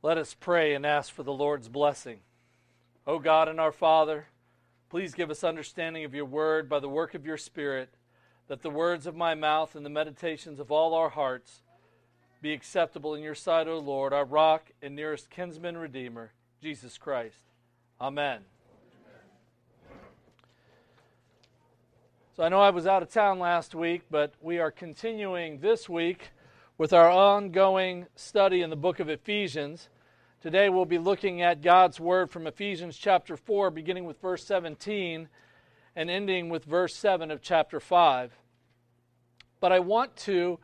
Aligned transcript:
Let 0.00 0.16
us 0.16 0.34
pray 0.38 0.74
and 0.74 0.86
ask 0.86 1.12
for 1.12 1.24
the 1.24 1.32
Lord's 1.32 1.68
blessing. 1.68 2.20
O 3.04 3.18
God 3.18 3.48
and 3.48 3.58
our 3.58 3.72
Father, 3.72 4.26
please 4.90 5.12
give 5.12 5.28
us 5.28 5.42
understanding 5.42 6.04
of 6.04 6.14
your 6.14 6.24
word 6.24 6.68
by 6.68 6.78
the 6.78 6.88
work 6.88 7.14
of 7.14 7.26
your 7.26 7.36
Spirit, 7.36 7.88
that 8.46 8.62
the 8.62 8.70
words 8.70 9.06
of 9.06 9.16
my 9.16 9.34
mouth 9.34 9.74
and 9.74 9.84
the 9.84 9.90
meditations 9.90 10.60
of 10.60 10.70
all 10.70 10.94
our 10.94 11.08
hearts 11.08 11.62
be 12.40 12.52
acceptable 12.52 13.14
in 13.14 13.22
your 13.22 13.34
sight, 13.34 13.66
O 13.66 13.78
Lord, 13.78 14.12
our 14.12 14.24
rock 14.24 14.70
and 14.80 14.94
nearest 14.94 15.30
kinsman 15.30 15.76
redeemer, 15.76 16.30
Jesus 16.62 16.96
Christ. 16.96 17.50
Amen. 18.00 18.42
So 22.36 22.44
I 22.44 22.48
know 22.48 22.60
I 22.60 22.70
was 22.70 22.86
out 22.86 23.02
of 23.02 23.10
town 23.10 23.40
last 23.40 23.74
week, 23.74 24.02
but 24.12 24.32
we 24.40 24.60
are 24.60 24.70
continuing 24.70 25.58
this 25.58 25.88
week 25.88 26.30
with 26.78 26.92
our 26.92 27.10
ongoing 27.10 28.06
study 28.14 28.62
in 28.62 28.70
the 28.70 28.76
book 28.76 29.00
of 29.00 29.08
Ephesians. 29.08 29.88
Today 30.40 30.68
we'll 30.68 30.84
be 30.84 30.96
looking 30.96 31.42
at 31.42 31.60
God's 31.60 31.98
word 31.98 32.30
from 32.30 32.46
Ephesians 32.46 32.96
chapter 32.96 33.36
4, 33.36 33.72
beginning 33.72 34.04
with 34.04 34.20
verse 34.20 34.44
17 34.44 35.28
and 35.96 36.08
ending 36.08 36.48
with 36.48 36.64
verse 36.64 36.94
7 36.94 37.32
of 37.32 37.42
chapter 37.42 37.80
5. 37.80 38.30
But 39.58 39.72
I 39.72 39.80
want 39.80 40.14
to 40.18 40.60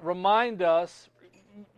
remind 0.00 0.62
us, 0.62 1.08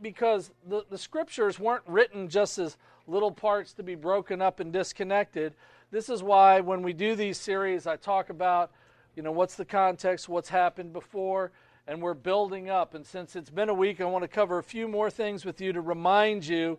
because 0.03 0.51
the, 0.69 0.85
the 0.91 0.99
scriptures 0.99 1.59
weren't 1.59 1.85
written 1.87 2.29
just 2.29 2.59
as 2.59 2.77
little 3.07 3.33
parts 3.33 3.73
to 3.73 3.83
be 3.83 3.95
broken 3.95 4.43
up 4.43 4.61
and 4.61 4.71
disconnected. 4.71 5.55
This 5.91 6.11
is 6.11 6.23
why 6.23 6.61
when 6.61 6.83
we 6.83 6.93
do 6.93 7.15
these 7.15 7.39
series, 7.39 7.87
I 7.87 7.97
talk 7.97 8.29
about, 8.29 8.71
you 9.17 9.23
know, 9.23 9.33
what's 9.33 9.55
the 9.55 9.65
context, 9.65 10.29
what's 10.29 10.51
happened 10.51 10.93
before, 10.93 11.53
and 11.87 12.01
we're 12.01 12.15
building 12.15 12.71
up. 12.71 12.95
And 12.95 13.05
since 13.07 13.37
it's 13.37 13.51
been 13.51 13.69
a 13.69 13.75
week, 13.75 14.01
I 14.01 14.05
want 14.05 14.23
to 14.23 14.29
cover 14.29 14.59
a 14.59 14.63
few 14.63 14.89
more 14.89 15.11
things 15.11 15.45
with 15.45 15.61
you 15.61 15.73
to 15.73 15.81
remind 15.81 16.47
you 16.47 16.79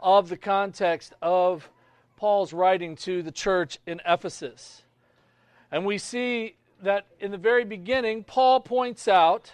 of 0.00 0.28
the 0.28 0.36
context 0.36 1.12
of 1.20 1.68
Paul's 2.16 2.52
writing 2.52 2.96
to 2.96 3.22
the 3.22 3.32
church 3.32 3.78
in 3.86 4.00
Ephesus. 4.06 4.82
And 5.70 5.84
we 5.84 5.98
see 5.98 6.56
that 6.82 7.06
in 7.20 7.30
the 7.30 7.38
very 7.38 7.64
beginning, 7.64 8.24
Paul 8.24 8.60
points 8.60 9.08
out 9.08 9.52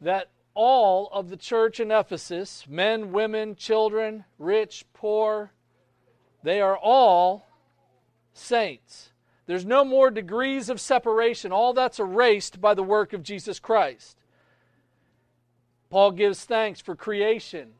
that 0.00 0.30
all 0.54 1.08
of 1.12 1.30
the 1.30 1.36
church 1.36 1.80
in 1.80 1.90
Ephesus, 1.90 2.64
men, 2.68 3.12
women, 3.12 3.56
children, 3.56 4.24
rich, 4.38 4.84
poor, 4.92 5.50
they 6.42 6.60
are 6.60 6.76
all 6.76 7.46
saints. 8.32 9.10
There's 9.46 9.66
no 9.66 9.84
more 9.84 10.10
degrees 10.10 10.68
of 10.68 10.80
separation. 10.80 11.52
All 11.52 11.72
that's 11.72 12.00
erased 12.00 12.60
by 12.60 12.74
the 12.74 12.82
work 12.82 13.12
of 13.12 13.22
Jesus 13.22 13.58
Christ. 13.58 14.16
Paul 15.90 16.12
gives 16.12 16.44
thanks 16.44 16.80
for 16.80 16.96
creation, 16.96 17.74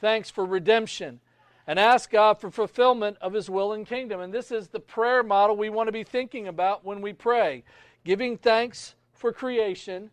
thanks 0.00 0.28
for 0.28 0.44
redemption, 0.44 1.20
and 1.66 1.78
asks 1.78 2.12
God 2.12 2.38
for 2.38 2.50
fulfillment 2.50 3.16
of 3.22 3.32
his 3.32 3.48
will 3.48 3.72
and 3.72 3.86
kingdom. 3.86 4.20
And 4.20 4.34
this 4.34 4.50
is 4.50 4.68
the 4.68 4.80
prayer 4.80 5.22
model 5.22 5.56
we 5.56 5.70
want 5.70 5.88
to 5.88 5.92
be 5.92 6.04
thinking 6.04 6.46
about 6.46 6.84
when 6.84 7.00
we 7.00 7.12
pray 7.12 7.64
giving 8.04 8.36
thanks 8.36 8.94
for 9.12 9.32
creation, 9.32 10.10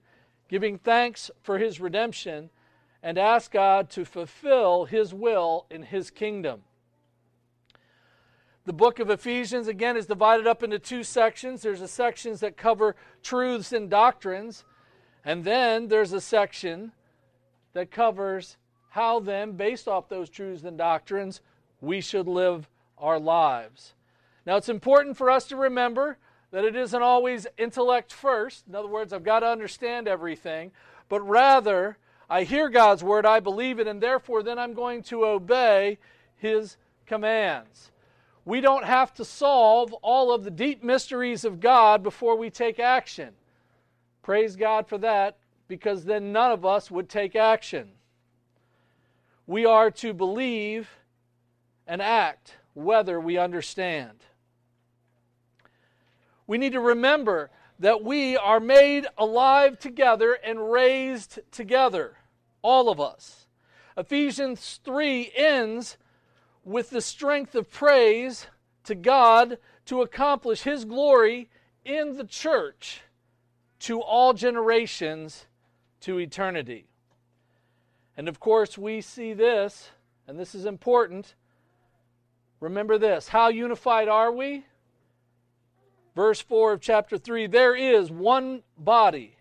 giving 0.47 0.77
thanks 0.77 1.29
for 1.41 1.57
his 1.57 1.81
redemption, 1.81 2.49
and 3.03 3.17
ask 3.17 3.51
God 3.51 3.89
to 3.89 4.05
fulfill 4.05 4.85
his 4.85 5.13
will 5.13 5.65
in 5.69 5.83
his 5.83 6.09
kingdom. 6.09 6.63
The 8.65 8.73
book 8.73 8.99
of 8.99 9.09
Ephesians, 9.09 9.67
again, 9.67 9.97
is 9.97 10.05
divided 10.05 10.45
up 10.45 10.61
into 10.61 10.77
two 10.77 11.03
sections. 11.03 11.61
There's 11.61 11.81
a 11.81 11.87
sections 11.87 12.41
that 12.41 12.57
cover 12.57 12.95
truths 13.23 13.73
and 13.73 13.89
doctrines, 13.89 14.65
and 15.25 15.43
then 15.43 15.87
there's 15.87 16.13
a 16.13 16.21
section 16.21 16.91
that 17.73 17.89
covers 17.89 18.57
how, 18.89 19.19
then, 19.19 19.53
based 19.53 19.87
off 19.87 20.09
those 20.09 20.29
truths 20.29 20.63
and 20.63 20.77
doctrines, 20.77 21.41
we 21.79 22.01
should 22.01 22.27
live 22.27 22.69
our 22.97 23.19
lives. 23.19 23.93
Now, 24.45 24.57
it's 24.57 24.69
important 24.69 25.17
for 25.17 25.31
us 25.31 25.45
to 25.47 25.55
remember 25.55 26.17
that 26.51 26.65
it 26.65 26.75
isn't 26.75 27.01
always 27.01 27.47
intellect 27.57 28.11
first. 28.13 28.67
In 28.67 28.75
other 28.75 28.87
words, 28.87 29.13
I've 29.13 29.23
got 29.23 29.39
to 29.39 29.47
understand 29.47 30.07
everything, 30.07 30.71
but 31.09 31.21
rather, 31.21 31.97
I 32.29 32.43
hear 32.43 32.69
God's 32.69 33.03
word, 33.03 33.25
I 33.25 33.39
believe 33.39 33.79
it, 33.79 33.87
and 33.87 34.01
therefore, 34.01 34.43
then 34.43 34.59
I'm 34.59 34.73
going 34.73 35.01
to 35.03 35.25
obey 35.25 35.97
His 36.35 36.77
commands. 37.05 37.90
We 38.43 38.61
don't 38.61 38.85
have 38.85 39.13
to 39.15 39.25
solve 39.25 39.93
all 40.01 40.33
of 40.33 40.43
the 40.43 40.51
deep 40.51 40.83
mysteries 40.83 41.45
of 41.45 41.59
God 41.59 42.01
before 42.01 42.35
we 42.35 42.49
take 42.49 42.79
action. 42.79 43.33
Praise 44.23 44.55
God 44.55 44.87
for 44.87 44.97
that, 44.99 45.37
because 45.67 46.05
then 46.05 46.31
none 46.31 46.51
of 46.51 46.65
us 46.65 46.89
would 46.89 47.07
take 47.09 47.35
action. 47.35 47.89
We 49.47 49.65
are 49.65 49.91
to 49.91 50.13
believe 50.13 50.89
and 51.85 52.01
act 52.01 52.57
whether 52.73 53.19
we 53.19 53.37
understand. 53.37 54.23
We 56.47 56.57
need 56.57 56.73
to 56.73 56.79
remember 56.79 57.49
that 57.79 58.03
we 58.03 58.37
are 58.37 58.59
made 58.59 59.07
alive 59.17 59.79
together 59.79 60.33
and 60.33 60.71
raised 60.71 61.39
together, 61.51 62.17
all 62.61 62.89
of 62.89 62.99
us. 62.99 63.47
Ephesians 63.97 64.79
3 64.83 65.31
ends 65.35 65.97
with 66.63 66.89
the 66.89 67.01
strength 67.01 67.55
of 67.55 67.71
praise 67.71 68.47
to 68.83 68.95
God 68.95 69.57
to 69.85 70.01
accomplish 70.01 70.61
His 70.61 70.85
glory 70.85 71.49
in 71.83 72.17
the 72.17 72.23
church 72.23 73.01
to 73.79 74.01
all 74.01 74.33
generations 74.33 75.45
to 76.01 76.19
eternity. 76.19 76.85
And 78.15 78.27
of 78.27 78.39
course, 78.39 78.77
we 78.77 79.01
see 79.01 79.33
this, 79.33 79.89
and 80.27 80.39
this 80.39 80.53
is 80.53 80.65
important. 80.65 81.35
Remember 82.59 82.97
this 82.97 83.29
how 83.29 83.49
unified 83.49 84.07
are 84.07 84.31
we? 84.31 84.65
Verse 86.15 86.41
4 86.41 86.73
of 86.73 86.81
chapter 86.81 87.17
3 87.17 87.47
there 87.47 87.75
is 87.75 88.11
one 88.11 88.61
body, 88.77 89.35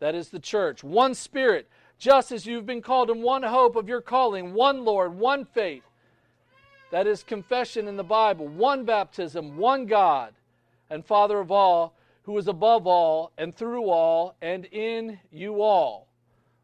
that 0.00 0.14
is 0.14 0.28
the 0.28 0.40
church, 0.40 0.84
one 0.84 1.14
spirit, 1.14 1.68
just 1.98 2.30
as 2.30 2.44
you've 2.44 2.66
been 2.66 2.82
called 2.82 3.08
in 3.08 3.22
one 3.22 3.42
hope 3.42 3.76
of 3.76 3.88
your 3.88 4.02
calling, 4.02 4.52
one 4.52 4.84
Lord, 4.84 5.14
one 5.14 5.44
faith 5.44 5.84
that 6.90 7.06
is 7.06 7.22
confession 7.22 7.88
in 7.88 7.96
the 7.96 8.04
Bible. 8.04 8.46
One 8.46 8.84
baptism, 8.84 9.56
one 9.56 9.86
God, 9.86 10.34
and 10.90 11.04
Father 11.04 11.40
of 11.40 11.50
all, 11.50 11.94
who 12.22 12.36
is 12.38 12.48
above 12.48 12.86
all, 12.86 13.32
and 13.38 13.54
through 13.54 13.88
all, 13.88 14.34
and 14.40 14.64
in 14.66 15.18
you 15.30 15.62
all. 15.62 16.08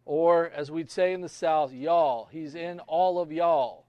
Or, 0.05 0.51
as 0.51 0.71
we'd 0.71 0.91
say 0.91 1.13
in 1.13 1.21
the 1.21 1.29
South, 1.29 1.73
y'all. 1.73 2.29
He's 2.33 2.55
in 2.55 2.81
all 2.81 3.21
of 3.21 3.31
y'all. 3.31 3.85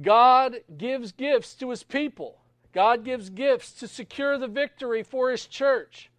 God 0.00 0.58
gives 0.76 1.12
gifts 1.12 1.54
to 1.54 1.70
his 1.70 1.82
people. 1.82 2.38
God 2.72 3.04
gives 3.04 3.30
gifts 3.30 3.72
to 3.74 3.88
secure 3.88 4.38
the 4.38 4.46
victory 4.46 5.02
for 5.02 5.30
his 5.30 5.46
church. 5.46 6.10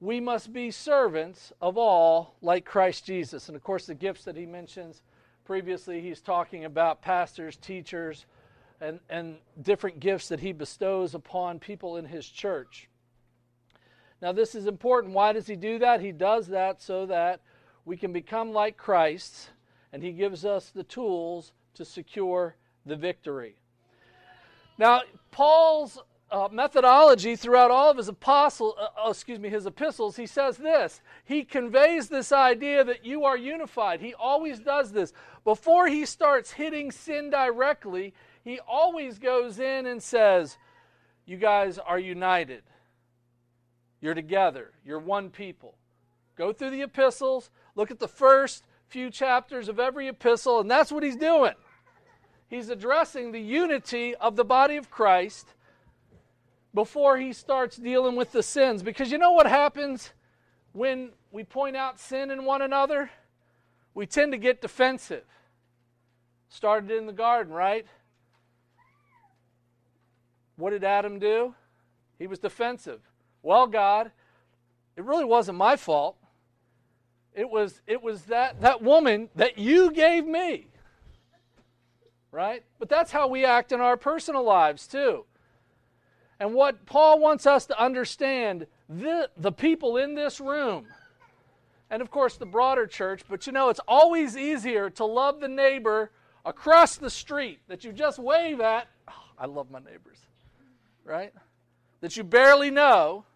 We 0.00 0.20
must 0.20 0.52
be 0.52 0.70
servants 0.70 1.52
of 1.60 1.76
all 1.76 2.36
like 2.40 2.64
Christ 2.64 3.04
Jesus. 3.04 3.48
And 3.48 3.56
of 3.56 3.62
course, 3.62 3.86
the 3.86 3.94
gifts 3.94 4.24
that 4.24 4.36
he 4.36 4.46
mentions 4.46 5.02
Previously, 5.44 6.00
he's 6.00 6.20
talking 6.20 6.64
about 6.64 7.02
pastors, 7.02 7.56
teachers, 7.56 8.26
and, 8.80 9.00
and 9.08 9.36
different 9.60 10.00
gifts 10.00 10.28
that 10.28 10.40
he 10.40 10.52
bestows 10.52 11.14
upon 11.14 11.58
people 11.58 11.96
in 11.96 12.04
his 12.04 12.26
church. 12.26 12.88
Now, 14.22 14.32
this 14.32 14.54
is 14.54 14.66
important. 14.66 15.14
Why 15.14 15.32
does 15.32 15.46
he 15.46 15.56
do 15.56 15.78
that? 15.78 16.00
He 16.00 16.12
does 16.12 16.48
that 16.48 16.80
so 16.80 17.06
that 17.06 17.40
we 17.84 17.96
can 17.96 18.12
become 18.12 18.52
like 18.52 18.76
Christ, 18.76 19.50
and 19.92 20.02
he 20.02 20.12
gives 20.12 20.44
us 20.44 20.70
the 20.70 20.84
tools 20.84 21.52
to 21.74 21.84
secure 21.84 22.54
the 22.84 22.96
victory. 22.96 23.56
Now, 24.78 25.02
Paul's 25.30 25.98
uh, 26.30 26.48
methodology 26.50 27.36
throughout 27.36 27.70
all 27.70 27.90
of 27.90 27.96
his 27.96 28.08
apostle, 28.08 28.76
uh, 28.78 29.06
uh, 29.06 29.10
excuse 29.10 29.38
me, 29.38 29.48
his 29.48 29.66
epistles, 29.66 30.16
he 30.16 30.26
says 30.26 30.56
this. 30.56 31.00
He 31.24 31.44
conveys 31.44 32.08
this 32.08 32.32
idea 32.32 32.84
that 32.84 33.04
you 33.04 33.24
are 33.24 33.36
unified. 33.36 34.00
He 34.00 34.14
always 34.14 34.60
does 34.60 34.92
this. 34.92 35.12
Before 35.44 35.88
he 35.88 36.06
starts 36.06 36.52
hitting 36.52 36.90
sin 36.90 37.30
directly, 37.30 38.14
he 38.42 38.60
always 38.60 39.18
goes 39.18 39.58
in 39.58 39.86
and 39.86 40.02
says, 40.02 40.56
"You 41.26 41.36
guys 41.36 41.78
are 41.78 41.98
united. 41.98 42.62
You're 44.00 44.14
together. 44.14 44.72
You're 44.84 44.98
one 44.98 45.30
people." 45.30 45.74
Go 46.36 46.52
through 46.52 46.70
the 46.70 46.82
epistles, 46.82 47.50
look 47.74 47.90
at 47.90 47.98
the 47.98 48.08
first 48.08 48.64
few 48.88 49.10
chapters 49.10 49.68
of 49.68 49.78
every 49.78 50.08
epistle, 50.08 50.60
and 50.60 50.70
that's 50.70 50.90
what 50.90 51.02
he's 51.02 51.16
doing. 51.16 51.52
He's 52.48 52.68
addressing 52.68 53.30
the 53.30 53.40
unity 53.40 54.14
of 54.16 54.36
the 54.36 54.44
body 54.44 54.76
of 54.76 54.90
Christ 54.90 55.54
before 56.74 57.18
he 57.18 57.32
starts 57.32 57.76
dealing 57.76 58.16
with 58.16 58.32
the 58.32 58.42
sins. 58.42 58.82
Because 58.82 59.10
you 59.10 59.18
know 59.18 59.32
what 59.32 59.46
happens 59.46 60.12
when 60.72 61.10
we 61.32 61.44
point 61.44 61.76
out 61.76 61.98
sin 61.98 62.30
in 62.30 62.44
one 62.44 62.62
another? 62.62 63.10
We 63.94 64.06
tend 64.06 64.32
to 64.32 64.38
get 64.38 64.60
defensive. 64.60 65.24
Started 66.48 66.90
in 66.90 67.06
the 67.06 67.12
garden, 67.12 67.52
right? 67.52 67.86
What 70.56 70.70
did 70.70 70.84
Adam 70.84 71.18
do? 71.18 71.54
He 72.18 72.26
was 72.26 72.38
defensive. 72.38 73.00
Well, 73.42 73.66
God, 73.66 74.10
it 74.96 75.04
really 75.04 75.24
wasn't 75.24 75.58
my 75.58 75.76
fault. 75.76 76.16
It 77.34 77.48
was, 77.48 77.80
it 77.86 78.02
was 78.02 78.22
that, 78.22 78.60
that 78.60 78.82
woman 78.82 79.30
that 79.36 79.56
you 79.56 79.92
gave 79.92 80.26
me. 80.26 80.66
right? 82.32 82.62
But 82.78 82.88
that's 82.88 83.10
how 83.10 83.28
we 83.28 83.44
act 83.44 83.72
in 83.72 83.80
our 83.80 83.96
personal 83.96 84.42
lives 84.42 84.86
too. 84.86 85.24
And 86.40 86.54
what 86.54 86.86
Paul 86.86 87.20
wants 87.20 87.46
us 87.46 87.66
to 87.66 87.78
understand 87.78 88.66
the, 88.88 89.28
the 89.36 89.52
people 89.52 89.98
in 89.98 90.14
this 90.14 90.40
room, 90.40 90.86
and 91.90 92.00
of 92.00 92.10
course 92.10 92.36
the 92.36 92.46
broader 92.46 92.86
church, 92.86 93.22
but 93.28 93.46
you 93.46 93.52
know, 93.52 93.68
it's 93.68 93.80
always 93.86 94.38
easier 94.38 94.88
to 94.90 95.04
love 95.04 95.40
the 95.40 95.48
neighbor 95.48 96.10
across 96.46 96.96
the 96.96 97.10
street 97.10 97.60
that 97.68 97.84
you 97.84 97.92
just 97.92 98.18
wave 98.18 98.60
at. 98.62 98.88
Oh, 99.06 99.12
I 99.38 99.44
love 99.44 99.70
my 99.70 99.80
neighbors, 99.80 100.16
right? 101.04 101.34
That 102.00 102.16
you 102.16 102.24
barely 102.24 102.70
know, 102.70 103.26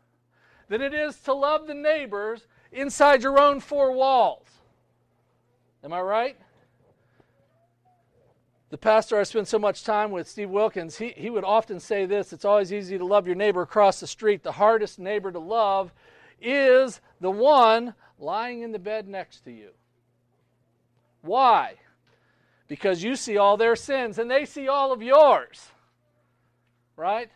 than 0.69 0.81
it 0.81 0.95
is 0.95 1.15
to 1.21 1.35
love 1.35 1.67
the 1.67 1.75
neighbors 1.75 2.47
inside 2.73 3.23
your 3.23 3.39
own 3.39 3.61
four 3.61 3.93
walls. 3.93 4.49
Am 5.85 5.93
I 5.93 6.01
right? 6.01 6.39
The 8.75 8.79
pastor 8.79 9.21
I 9.21 9.23
spent 9.23 9.47
so 9.47 9.61
much 9.61 9.85
time 9.85 10.11
with, 10.11 10.29
Steve 10.29 10.50
Wilkins, 10.50 10.99
he, 10.99 11.15
he 11.17 11.31
would 11.31 11.44
often 11.44 11.79
say 11.79 12.06
this 12.06 12.32
it's 12.32 12.44
always 12.44 12.73
easy 12.73 12.99
to 12.99 13.05
love 13.05 13.25
your 13.25 13.37
neighbor 13.37 13.62
across 13.62 14.00
the 14.00 14.06
street. 14.09 14.43
The 14.43 14.50
hardest 14.50 14.99
neighbor 14.99 15.31
to 15.31 15.38
love 15.38 15.93
is 16.43 17.00
the 17.21 17.31
one 17.31 17.94
lying 18.19 18.62
in 18.62 18.73
the 18.73 18.81
bed 18.81 19.06
next 19.06 19.44
to 19.44 19.53
you. 19.53 19.69
Why? 21.21 21.75
Because 22.67 23.05
you 23.05 23.15
see 23.15 23.37
all 23.37 23.56
their 23.56 23.76
sins 23.76 24.19
and 24.19 24.29
they 24.29 24.44
see 24.44 24.67
all 24.67 24.91
of 24.91 25.00
yours. 25.00 25.69
Right? 26.97 27.31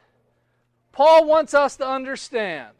Paul 0.90 1.24
wants 1.24 1.54
us 1.54 1.76
to 1.76 1.88
understand 1.88 2.74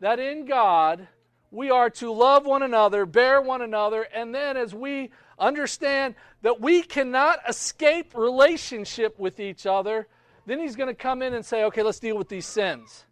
that 0.00 0.18
in 0.18 0.46
God, 0.46 1.06
we 1.50 1.70
are 1.70 1.90
to 1.90 2.10
love 2.10 2.46
one 2.46 2.62
another, 2.62 3.04
bear 3.04 3.42
one 3.42 3.60
another, 3.60 4.04
and 4.04 4.34
then 4.34 4.56
as 4.56 4.74
we 4.74 5.10
understand 5.38 6.14
that 6.42 6.60
we 6.60 6.82
cannot 6.82 7.40
escape 7.48 8.14
relationship 8.14 9.18
with 9.18 9.40
each 9.40 9.66
other, 9.66 10.06
then 10.46 10.58
he's 10.58 10.76
going 10.76 10.88
to 10.88 10.94
come 10.94 11.22
in 11.22 11.34
and 11.34 11.44
say, 11.44 11.64
okay, 11.64 11.82
let's 11.82 11.98
deal 11.98 12.16
with 12.16 12.28
these 12.28 12.46
sins. 12.46 13.04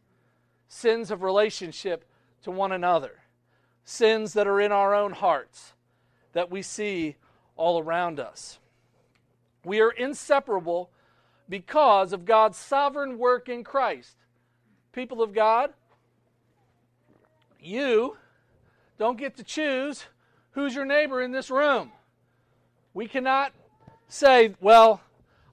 Sins 0.69 1.11
of 1.11 1.23
relationship 1.23 2.05
to 2.43 2.51
one 2.51 2.73
another, 2.73 3.13
sins 3.85 4.33
that 4.35 4.47
are 4.47 4.61
in 4.61 4.73
our 4.73 4.95
own 4.95 5.13
hearts 5.13 5.75
that 6.33 6.51
we 6.51 6.63
see 6.63 7.17
all 7.57 7.79
around 7.79 8.19
us. 8.19 8.59
We 9.65 9.81
are 9.81 9.91
inseparable 9.91 10.91
because 11.49 12.13
of 12.13 12.25
God's 12.25 12.59
sovereign 12.59 13.19
work 13.19 13.49
in 13.49 13.63
Christ. 13.65 14.17
People 14.93 15.23
of 15.23 15.33
God, 15.33 15.73
you 17.61 18.17
don't 18.99 19.19
get 19.19 19.37
to 19.37 19.45
choose 19.45 20.05
who's 20.53 20.75
your 20.75 20.85
neighbor 20.85 21.23
in 21.23 21.33
this 21.33 21.51
room. 21.51 21.93
We 22.95 23.07
cannot 23.07 23.53
say, 24.09 24.55
well, 24.61 25.01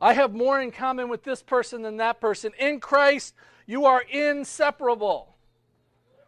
I 0.02 0.14
have 0.14 0.34
more 0.34 0.60
in 0.62 0.72
common 0.72 1.10
with 1.10 1.24
this 1.24 1.42
person 1.42 1.82
than 1.82 1.98
that 1.98 2.20
person. 2.20 2.52
In 2.60 2.80
Christ, 2.80 3.34
you 3.66 3.86
are 3.86 4.02
inseparable. 4.02 5.36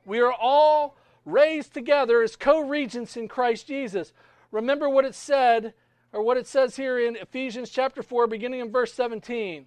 We 0.05 0.19
are 0.19 0.33
all 0.33 0.97
raised 1.25 1.73
together 1.73 2.21
as 2.21 2.35
co 2.35 2.59
regents 2.59 3.15
in 3.15 3.27
Christ 3.27 3.67
Jesus. 3.67 4.13
Remember 4.51 4.89
what 4.89 5.05
it 5.05 5.15
said, 5.15 5.73
or 6.11 6.21
what 6.21 6.37
it 6.37 6.47
says 6.47 6.75
here 6.75 6.99
in 6.99 7.15
Ephesians 7.15 7.69
chapter 7.69 8.03
4, 8.03 8.27
beginning 8.27 8.59
in 8.59 8.71
verse 8.71 8.93
17. 8.93 9.65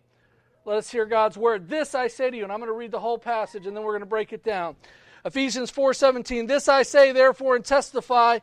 Let 0.67 0.79
us 0.79 0.91
hear 0.91 1.07
God's 1.07 1.37
word. 1.37 1.69
This 1.69 1.95
I 1.95 2.09
say 2.09 2.31
to 2.31 2.37
you, 2.37 2.43
and 2.43 2.53
I'm 2.53 2.59
going 2.59 2.71
to 2.71 2.77
read 2.77 2.91
the 2.91 3.01
whole 3.01 3.19
passage 3.19 3.67
and 3.67 3.77
then 3.77 3.85
we're 3.85 3.93
going 3.93 4.01
to 4.01 4.07
break 4.07 4.33
it 4.33 4.43
down. 4.43 4.77
Ephesians 5.25 5.71
4:17 5.71 6.49
This 6.49 6.69
I 6.69 6.83
say 6.83 7.13
therefore 7.13 7.57
and 7.57 7.65
testify 7.65 8.41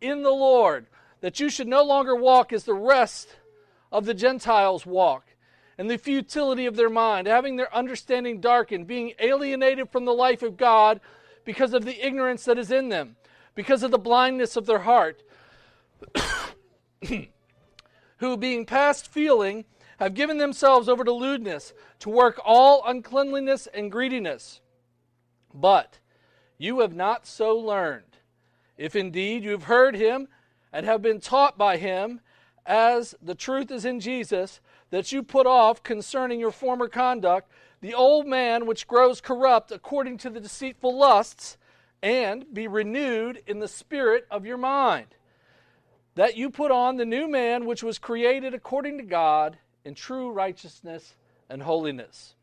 in 0.00 0.22
the 0.22 0.30
Lord 0.30 0.86
that 1.20 1.40
you 1.40 1.50
should 1.50 1.68
no 1.68 1.82
longer 1.82 2.14
walk 2.14 2.52
as 2.52 2.64
the 2.64 2.74
rest 2.74 3.36
of 3.90 4.04
the 4.04 4.14
Gentiles 4.14 4.86
walk 4.86 5.24
and 5.76 5.90
the 5.90 5.98
futility 5.98 6.66
of 6.66 6.76
their 6.76 6.90
mind 6.90 7.26
having 7.26 7.56
their 7.56 7.74
understanding 7.74 8.40
darkened 8.40 8.86
being 8.86 9.12
alienated 9.18 9.90
from 9.90 10.04
the 10.04 10.12
life 10.12 10.42
of 10.42 10.56
God 10.56 11.00
because 11.44 11.72
of 11.72 11.84
the 11.84 12.06
ignorance 12.06 12.44
that 12.44 12.58
is 12.58 12.70
in 12.70 12.88
them 12.88 13.16
because 13.54 13.82
of 13.82 13.90
the 13.90 13.98
blindness 13.98 14.56
of 14.56 14.66
their 14.66 14.80
heart 14.80 15.22
who 18.18 18.36
being 18.36 18.66
past 18.66 19.08
feeling 19.08 19.64
have 19.98 20.14
given 20.14 20.38
themselves 20.38 20.88
over 20.88 21.04
to 21.04 21.12
lewdness 21.12 21.72
to 21.98 22.08
work 22.08 22.40
all 22.44 22.82
uncleanliness 22.86 23.66
and 23.72 23.90
greediness 23.90 24.60
but 25.54 25.98
you 26.56 26.80
have 26.80 26.94
not 26.94 27.26
so 27.26 27.56
learned. 27.56 28.04
If 28.76 28.94
indeed 28.94 29.44
you 29.44 29.50
have 29.52 29.64
heard 29.64 29.94
him 29.94 30.28
and 30.72 30.86
have 30.86 31.02
been 31.02 31.20
taught 31.20 31.56
by 31.56 31.76
him, 31.76 32.20
as 32.66 33.14
the 33.22 33.34
truth 33.34 33.70
is 33.70 33.84
in 33.84 34.00
Jesus, 34.00 34.60
that 34.90 35.12
you 35.12 35.22
put 35.22 35.46
off 35.46 35.82
concerning 35.82 36.38
your 36.38 36.50
former 36.50 36.88
conduct 36.88 37.50
the 37.80 37.94
old 37.94 38.26
man 38.26 38.66
which 38.66 38.86
grows 38.86 39.20
corrupt 39.20 39.70
according 39.70 40.18
to 40.18 40.30
the 40.30 40.40
deceitful 40.40 40.96
lusts, 40.96 41.56
and 42.02 42.52
be 42.52 42.68
renewed 42.68 43.42
in 43.46 43.58
the 43.58 43.68
spirit 43.68 44.26
of 44.30 44.46
your 44.46 44.56
mind. 44.56 45.06
That 46.14 46.36
you 46.36 46.50
put 46.50 46.70
on 46.70 46.96
the 46.96 47.04
new 47.04 47.28
man 47.28 47.66
which 47.66 47.82
was 47.82 47.98
created 47.98 48.54
according 48.54 48.98
to 48.98 49.04
God 49.04 49.58
in 49.84 49.94
true 49.94 50.30
righteousness 50.30 51.14
and 51.48 51.62
holiness. 51.62 52.34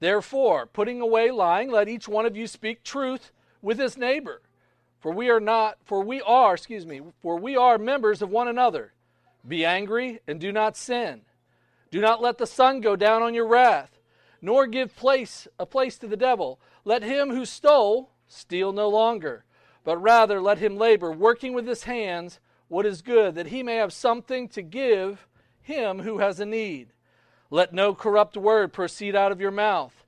Therefore, 0.00 0.66
putting 0.66 1.00
away 1.00 1.30
lying, 1.30 1.70
let 1.70 1.88
each 1.88 2.08
one 2.08 2.26
of 2.26 2.36
you 2.36 2.46
speak 2.46 2.82
truth 2.82 3.32
with 3.62 3.78
his 3.78 3.96
neighbor. 3.96 4.42
For 5.04 5.12
we 5.12 5.28
are 5.28 5.38
not, 5.38 5.76
for 5.84 6.00
we 6.00 6.22
are, 6.22 6.54
excuse 6.54 6.86
me, 6.86 7.02
for 7.20 7.36
we 7.36 7.58
are 7.58 7.76
members 7.76 8.22
of 8.22 8.30
one 8.30 8.48
another. 8.48 8.94
Be 9.46 9.62
angry 9.62 10.20
and 10.26 10.40
do 10.40 10.50
not 10.50 10.78
sin. 10.78 11.26
Do 11.90 12.00
not 12.00 12.22
let 12.22 12.38
the 12.38 12.46
sun 12.46 12.80
go 12.80 12.96
down 12.96 13.20
on 13.20 13.34
your 13.34 13.46
wrath, 13.46 14.00
nor 14.40 14.66
give 14.66 14.96
place 14.96 15.46
a 15.58 15.66
place 15.66 15.98
to 15.98 16.06
the 16.06 16.16
devil. 16.16 16.58
Let 16.86 17.02
him 17.02 17.28
who 17.28 17.44
stole 17.44 18.12
steal 18.28 18.72
no 18.72 18.88
longer, 18.88 19.44
but 19.84 19.98
rather 19.98 20.40
let 20.40 20.56
him 20.56 20.78
labor, 20.78 21.12
working 21.12 21.52
with 21.52 21.66
his 21.66 21.84
hands 21.84 22.40
what 22.68 22.86
is 22.86 23.02
good, 23.02 23.34
that 23.34 23.48
he 23.48 23.62
may 23.62 23.74
have 23.74 23.92
something 23.92 24.48
to 24.48 24.62
give 24.62 25.28
him 25.60 25.98
who 25.98 26.20
has 26.20 26.40
a 26.40 26.46
need. 26.46 26.94
Let 27.50 27.74
no 27.74 27.94
corrupt 27.94 28.38
word 28.38 28.72
proceed 28.72 29.14
out 29.14 29.32
of 29.32 29.40
your 29.42 29.50
mouth, 29.50 30.06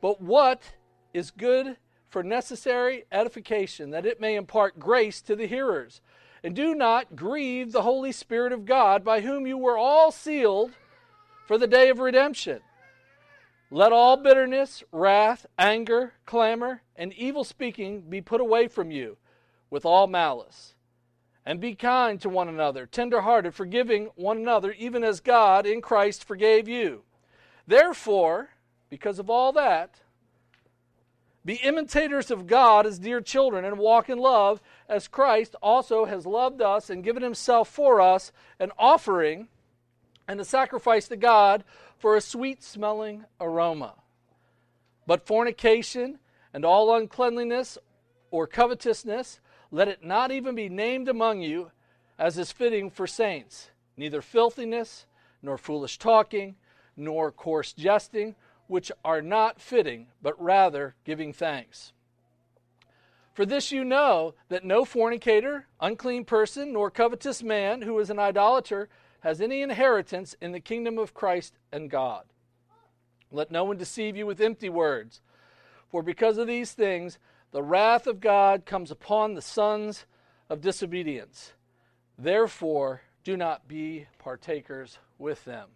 but 0.00 0.20
what 0.20 0.72
is 1.14 1.30
good 1.30 1.76
for 2.12 2.22
necessary 2.22 3.04
edification, 3.10 3.90
that 3.90 4.04
it 4.04 4.20
may 4.20 4.36
impart 4.36 4.78
grace 4.78 5.22
to 5.22 5.34
the 5.34 5.46
hearers. 5.46 6.02
And 6.44 6.54
do 6.54 6.74
not 6.74 7.16
grieve 7.16 7.72
the 7.72 7.82
Holy 7.82 8.12
Spirit 8.12 8.52
of 8.52 8.66
God, 8.66 9.02
by 9.02 9.22
whom 9.22 9.46
you 9.46 9.56
were 9.56 9.78
all 9.78 10.12
sealed 10.12 10.72
for 11.46 11.56
the 11.56 11.66
day 11.66 11.88
of 11.88 11.98
redemption. 11.98 12.60
Let 13.70 13.92
all 13.92 14.18
bitterness, 14.18 14.84
wrath, 14.92 15.46
anger, 15.58 16.12
clamor, 16.26 16.82
and 16.96 17.14
evil 17.14 17.44
speaking 17.44 18.02
be 18.02 18.20
put 18.20 18.42
away 18.42 18.68
from 18.68 18.90
you, 18.90 19.16
with 19.70 19.86
all 19.86 20.06
malice. 20.06 20.74
And 21.46 21.58
be 21.60 21.74
kind 21.74 22.20
to 22.20 22.28
one 22.28 22.48
another, 22.48 22.84
tenderhearted, 22.84 23.54
forgiving 23.54 24.10
one 24.14 24.36
another, 24.36 24.72
even 24.72 25.02
as 25.02 25.20
God 25.20 25.64
in 25.64 25.80
Christ 25.80 26.24
forgave 26.24 26.68
you. 26.68 27.04
Therefore, 27.66 28.50
because 28.90 29.18
of 29.18 29.30
all 29.30 29.52
that, 29.52 30.01
be 31.44 31.54
imitators 31.54 32.30
of 32.30 32.46
God 32.46 32.86
as 32.86 32.98
dear 32.98 33.20
children 33.20 33.64
and 33.64 33.78
walk 33.78 34.08
in 34.08 34.18
love 34.18 34.60
as 34.88 35.08
Christ 35.08 35.56
also 35.60 36.04
has 36.04 36.24
loved 36.24 36.62
us 36.62 36.88
and 36.88 37.02
given 37.02 37.22
himself 37.22 37.68
for 37.68 38.00
us, 38.00 38.30
an 38.60 38.70
offering 38.78 39.48
and 40.28 40.40
a 40.40 40.44
sacrifice 40.44 41.08
to 41.08 41.16
God 41.16 41.64
for 41.98 42.16
a 42.16 42.20
sweet 42.20 42.62
smelling 42.62 43.24
aroma. 43.40 43.94
But 45.06 45.26
fornication 45.26 46.20
and 46.54 46.64
all 46.64 46.94
uncleanliness 46.94 47.76
or 48.30 48.46
covetousness, 48.46 49.40
let 49.72 49.88
it 49.88 50.04
not 50.04 50.30
even 50.30 50.54
be 50.54 50.68
named 50.68 51.08
among 51.08 51.42
you 51.42 51.72
as 52.18 52.38
is 52.38 52.52
fitting 52.52 52.88
for 52.88 53.06
saints, 53.06 53.70
neither 53.96 54.22
filthiness, 54.22 55.06
nor 55.42 55.58
foolish 55.58 55.98
talking, 55.98 56.54
nor 56.96 57.32
coarse 57.32 57.72
jesting, 57.72 58.36
which 58.72 58.90
are 59.04 59.20
not 59.20 59.60
fitting, 59.60 60.06
but 60.22 60.42
rather 60.42 60.94
giving 61.04 61.30
thanks. 61.30 61.92
For 63.34 63.44
this 63.44 63.70
you 63.70 63.84
know 63.84 64.32
that 64.48 64.64
no 64.64 64.86
fornicator, 64.86 65.66
unclean 65.78 66.24
person, 66.24 66.72
nor 66.72 66.90
covetous 66.90 67.42
man 67.42 67.82
who 67.82 67.98
is 67.98 68.08
an 68.08 68.18
idolater 68.18 68.88
has 69.20 69.42
any 69.42 69.60
inheritance 69.60 70.34
in 70.40 70.52
the 70.52 70.58
kingdom 70.58 70.96
of 70.96 71.12
Christ 71.12 71.58
and 71.70 71.90
God. 71.90 72.24
Let 73.30 73.50
no 73.50 73.62
one 73.62 73.76
deceive 73.76 74.16
you 74.16 74.24
with 74.24 74.40
empty 74.40 74.70
words, 74.70 75.20
for 75.90 76.02
because 76.02 76.38
of 76.38 76.46
these 76.46 76.72
things, 76.72 77.18
the 77.50 77.62
wrath 77.62 78.06
of 78.06 78.20
God 78.20 78.64
comes 78.64 78.90
upon 78.90 79.34
the 79.34 79.42
sons 79.42 80.06
of 80.48 80.62
disobedience. 80.62 81.52
Therefore, 82.16 83.02
do 83.22 83.36
not 83.36 83.68
be 83.68 84.06
partakers 84.18 84.98
with 85.18 85.44
them. 85.44 85.68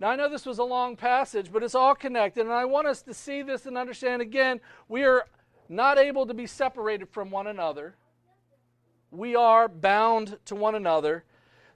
Now, 0.00 0.08
I 0.08 0.16
know 0.16 0.30
this 0.30 0.46
was 0.46 0.58
a 0.58 0.64
long 0.64 0.96
passage, 0.96 1.52
but 1.52 1.62
it's 1.62 1.74
all 1.74 1.94
connected, 1.94 2.46
and 2.46 2.54
I 2.54 2.64
want 2.64 2.86
us 2.86 3.02
to 3.02 3.12
see 3.12 3.42
this 3.42 3.66
and 3.66 3.76
understand 3.76 4.22
again 4.22 4.60
we 4.88 5.04
are 5.04 5.26
not 5.68 5.98
able 5.98 6.26
to 6.26 6.32
be 6.32 6.46
separated 6.46 7.10
from 7.10 7.30
one 7.30 7.46
another. 7.46 7.94
We 9.10 9.36
are 9.36 9.68
bound 9.68 10.38
to 10.46 10.54
one 10.54 10.74
another. 10.74 11.24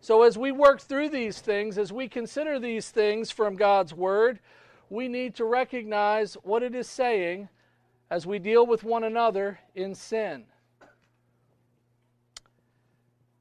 So, 0.00 0.22
as 0.22 0.38
we 0.38 0.52
work 0.52 0.80
through 0.80 1.10
these 1.10 1.38
things, 1.40 1.76
as 1.76 1.92
we 1.92 2.08
consider 2.08 2.58
these 2.58 2.88
things 2.88 3.30
from 3.30 3.56
God's 3.56 3.92
Word, 3.92 4.40
we 4.88 5.06
need 5.06 5.34
to 5.36 5.44
recognize 5.44 6.34
what 6.42 6.62
it 6.62 6.74
is 6.74 6.88
saying 6.88 7.50
as 8.10 8.26
we 8.26 8.38
deal 8.38 8.66
with 8.66 8.84
one 8.84 9.04
another 9.04 9.58
in 9.74 9.94
sin. 9.94 10.44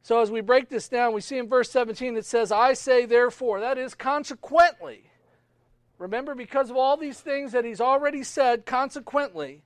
So, 0.04 0.22
as 0.22 0.30
we 0.30 0.42
break 0.42 0.68
this 0.68 0.90
down, 0.90 1.14
we 1.14 1.22
see 1.22 1.38
in 1.38 1.48
verse 1.48 1.72
17 1.72 2.18
it 2.18 2.26
says, 2.26 2.52
I 2.52 2.74
say 2.74 3.06
therefore, 3.06 3.62
that 3.62 3.78
is, 3.78 3.96
consequently. 3.96 5.10
Remember, 5.98 6.36
because 6.36 6.70
of 6.70 6.76
all 6.76 6.98
these 6.98 7.22
things 7.22 7.54
that 7.54 7.64
he's 7.64 7.80
already 7.80 8.22
said, 8.22 8.66
consequently, 8.66 9.64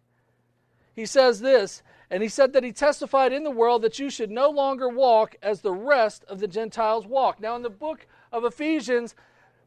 he 0.95 1.07
says 1.07 1.39
this, 1.39 1.81
and 2.11 2.21
he 2.21 2.29
said 2.29 2.53
that 2.53 2.63
he 2.63 2.71
testified 2.71 3.33
in 3.33 3.43
the 3.43 3.51
world 3.51 3.81
that 3.81 3.97
you 3.97 4.11
should 4.11 4.29
no 4.29 4.47
longer 4.49 4.87
walk 4.87 5.35
as 5.41 5.61
the 5.61 5.73
rest 5.73 6.23
of 6.25 6.39
the 6.39 6.47
Gentiles 6.47 7.07
walk. 7.07 7.41
Now, 7.41 7.55
in 7.55 7.63
the 7.63 7.69
book 7.71 8.05
of 8.31 8.45
Ephesians, 8.45 9.15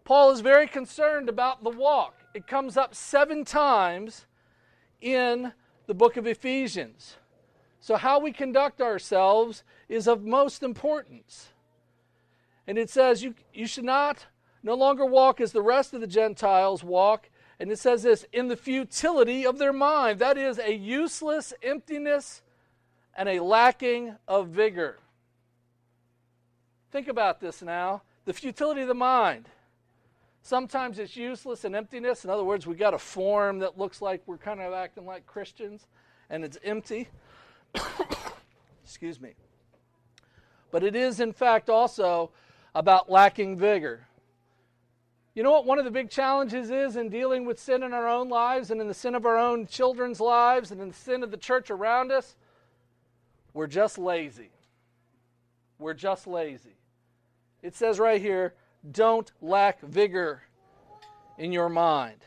Paul 0.05 0.31
is 0.31 0.41
very 0.41 0.69
concerned 0.69 1.29
about 1.29 1.65
the 1.65 1.71
walk. 1.71 2.15
It 2.33 2.47
comes 2.47 2.77
up 2.77 2.95
seven 2.95 3.45
times 3.45 4.27
in 5.00 5.53
the 5.87 5.95
book 5.95 6.17
of 6.17 6.29
Ephesians. 6.29 7.17
So, 7.80 7.96
how 7.96 8.20
we 8.20 8.32
conduct 8.32 8.80
ourselves 8.80 9.64
is 9.88 10.06
of 10.06 10.22
most 10.22 10.62
importance. 10.62 11.49
And 12.66 12.78
it 12.78 12.90
says, 12.90 13.22
you, 13.22 13.34
you 13.52 13.66
should 13.66 13.84
not 13.84 14.26
no 14.62 14.75
longer 14.75 15.04
walk 15.04 15.40
as 15.40 15.52
the 15.52 15.62
rest 15.62 15.94
of 15.94 16.00
the 16.00 16.06
Gentiles 16.06 16.84
walk 16.84 17.30
and 17.60 17.70
it 17.70 17.78
says 17.78 18.02
this 18.02 18.25
in 18.32 18.49
the 18.49 18.56
futility 18.56 19.44
of 19.44 19.58
their 19.58 19.72
mind. 19.72 20.18
That 20.18 20.38
is 20.38 20.58
a 20.58 20.75
useless 20.75 21.52
emptiness 21.62 22.40
and 23.14 23.28
a 23.28 23.40
lacking 23.40 24.16
of 24.26 24.49
vigor. 24.49 24.99
Think 26.90 27.06
about 27.06 27.38
this 27.38 27.60
now. 27.60 28.00
The 28.25 28.32
futility 28.32 28.80
of 28.80 28.88
the 28.88 28.94
mind. 28.94 29.46
Sometimes 30.42 30.99
it's 30.99 31.16
useless 31.16 31.64
and 31.64 31.76
emptiness. 31.76 32.25
In 32.25 32.30
other 32.30 32.44
words, 32.44 32.66
we 32.66 32.75
got 32.75 32.94
a 32.94 32.99
form 32.99 33.58
that 33.58 33.76
looks 33.76 34.00
like 34.00 34.22
we're 34.25 34.38
kind 34.38 34.60
of 34.60 34.72
acting 34.72 35.04
like 35.04 35.26
Christians 35.26 35.87
and 36.30 36.44
it's 36.44 36.56
empty. 36.64 37.08
Excuse 38.85 39.21
me. 39.21 39.35
But 40.71 40.83
it 40.83 40.95
is, 40.95 41.21
in 41.21 41.33
fact, 41.33 41.69
also 41.69 42.31
about 42.75 43.11
lacking 43.11 43.59
vigor. 43.59 44.07
You 45.35 45.43
know 45.43 45.53
what 45.53 45.67
one 45.67 45.79
of 45.79 45.85
the 45.85 45.91
big 45.91 46.11
challenges 46.11 46.71
is 46.71 46.97
in 46.97 47.09
dealing 47.09 47.45
with 47.45 47.59
sin 47.59 47.83
in 47.83 47.93
our 47.93 48.09
own 48.09 48.29
lives 48.29 48.71
and 48.71 48.81
in 48.81 48.89
the 48.89 48.95
sin 48.95 49.15
of 49.15 49.25
our 49.25 49.39
own 49.39 49.67
children's 49.67 50.21
lives 50.21 50.71
and 50.71 50.81
in 50.81 50.89
the 50.89 50.95
sin 50.95 51.23
of 51.23 51.31
the 51.31 51.37
church 51.37 51.71
around 51.71 52.12
us? 52.12 52.37
We're 53.55 53.67
just 53.67 53.99
lazy. 53.99 54.50
We're 55.79 55.95
just 55.95 56.27
lazy. 56.27 56.77
It 57.62 57.75
says 57.75 57.99
right 57.99 58.21
here 58.21 58.55
don't 58.91 59.31
lack 59.41 59.81
vigor 59.81 60.43
in 61.39 61.53
your 61.53 61.69
mind. 61.69 62.25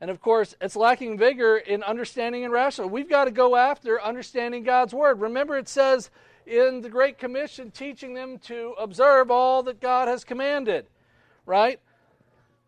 And 0.00 0.10
of 0.10 0.20
course, 0.20 0.54
it's 0.60 0.76
lacking 0.76 1.18
vigor 1.18 1.56
in 1.56 1.82
understanding 1.82 2.44
and 2.44 2.52
rational. 2.52 2.88
We've 2.88 3.08
got 3.08 3.24
to 3.24 3.30
go 3.30 3.56
after 3.56 4.00
understanding 4.00 4.62
God's 4.62 4.94
word. 4.94 5.20
Remember, 5.20 5.56
it 5.56 5.68
says 5.68 6.10
in 6.46 6.80
the 6.80 6.88
Great 6.88 7.18
Commission, 7.18 7.70
teaching 7.70 8.14
them 8.14 8.38
to 8.38 8.74
observe 8.78 9.30
all 9.30 9.62
that 9.64 9.80
God 9.80 10.08
has 10.08 10.24
commanded 10.24 10.86
right? 11.48 11.80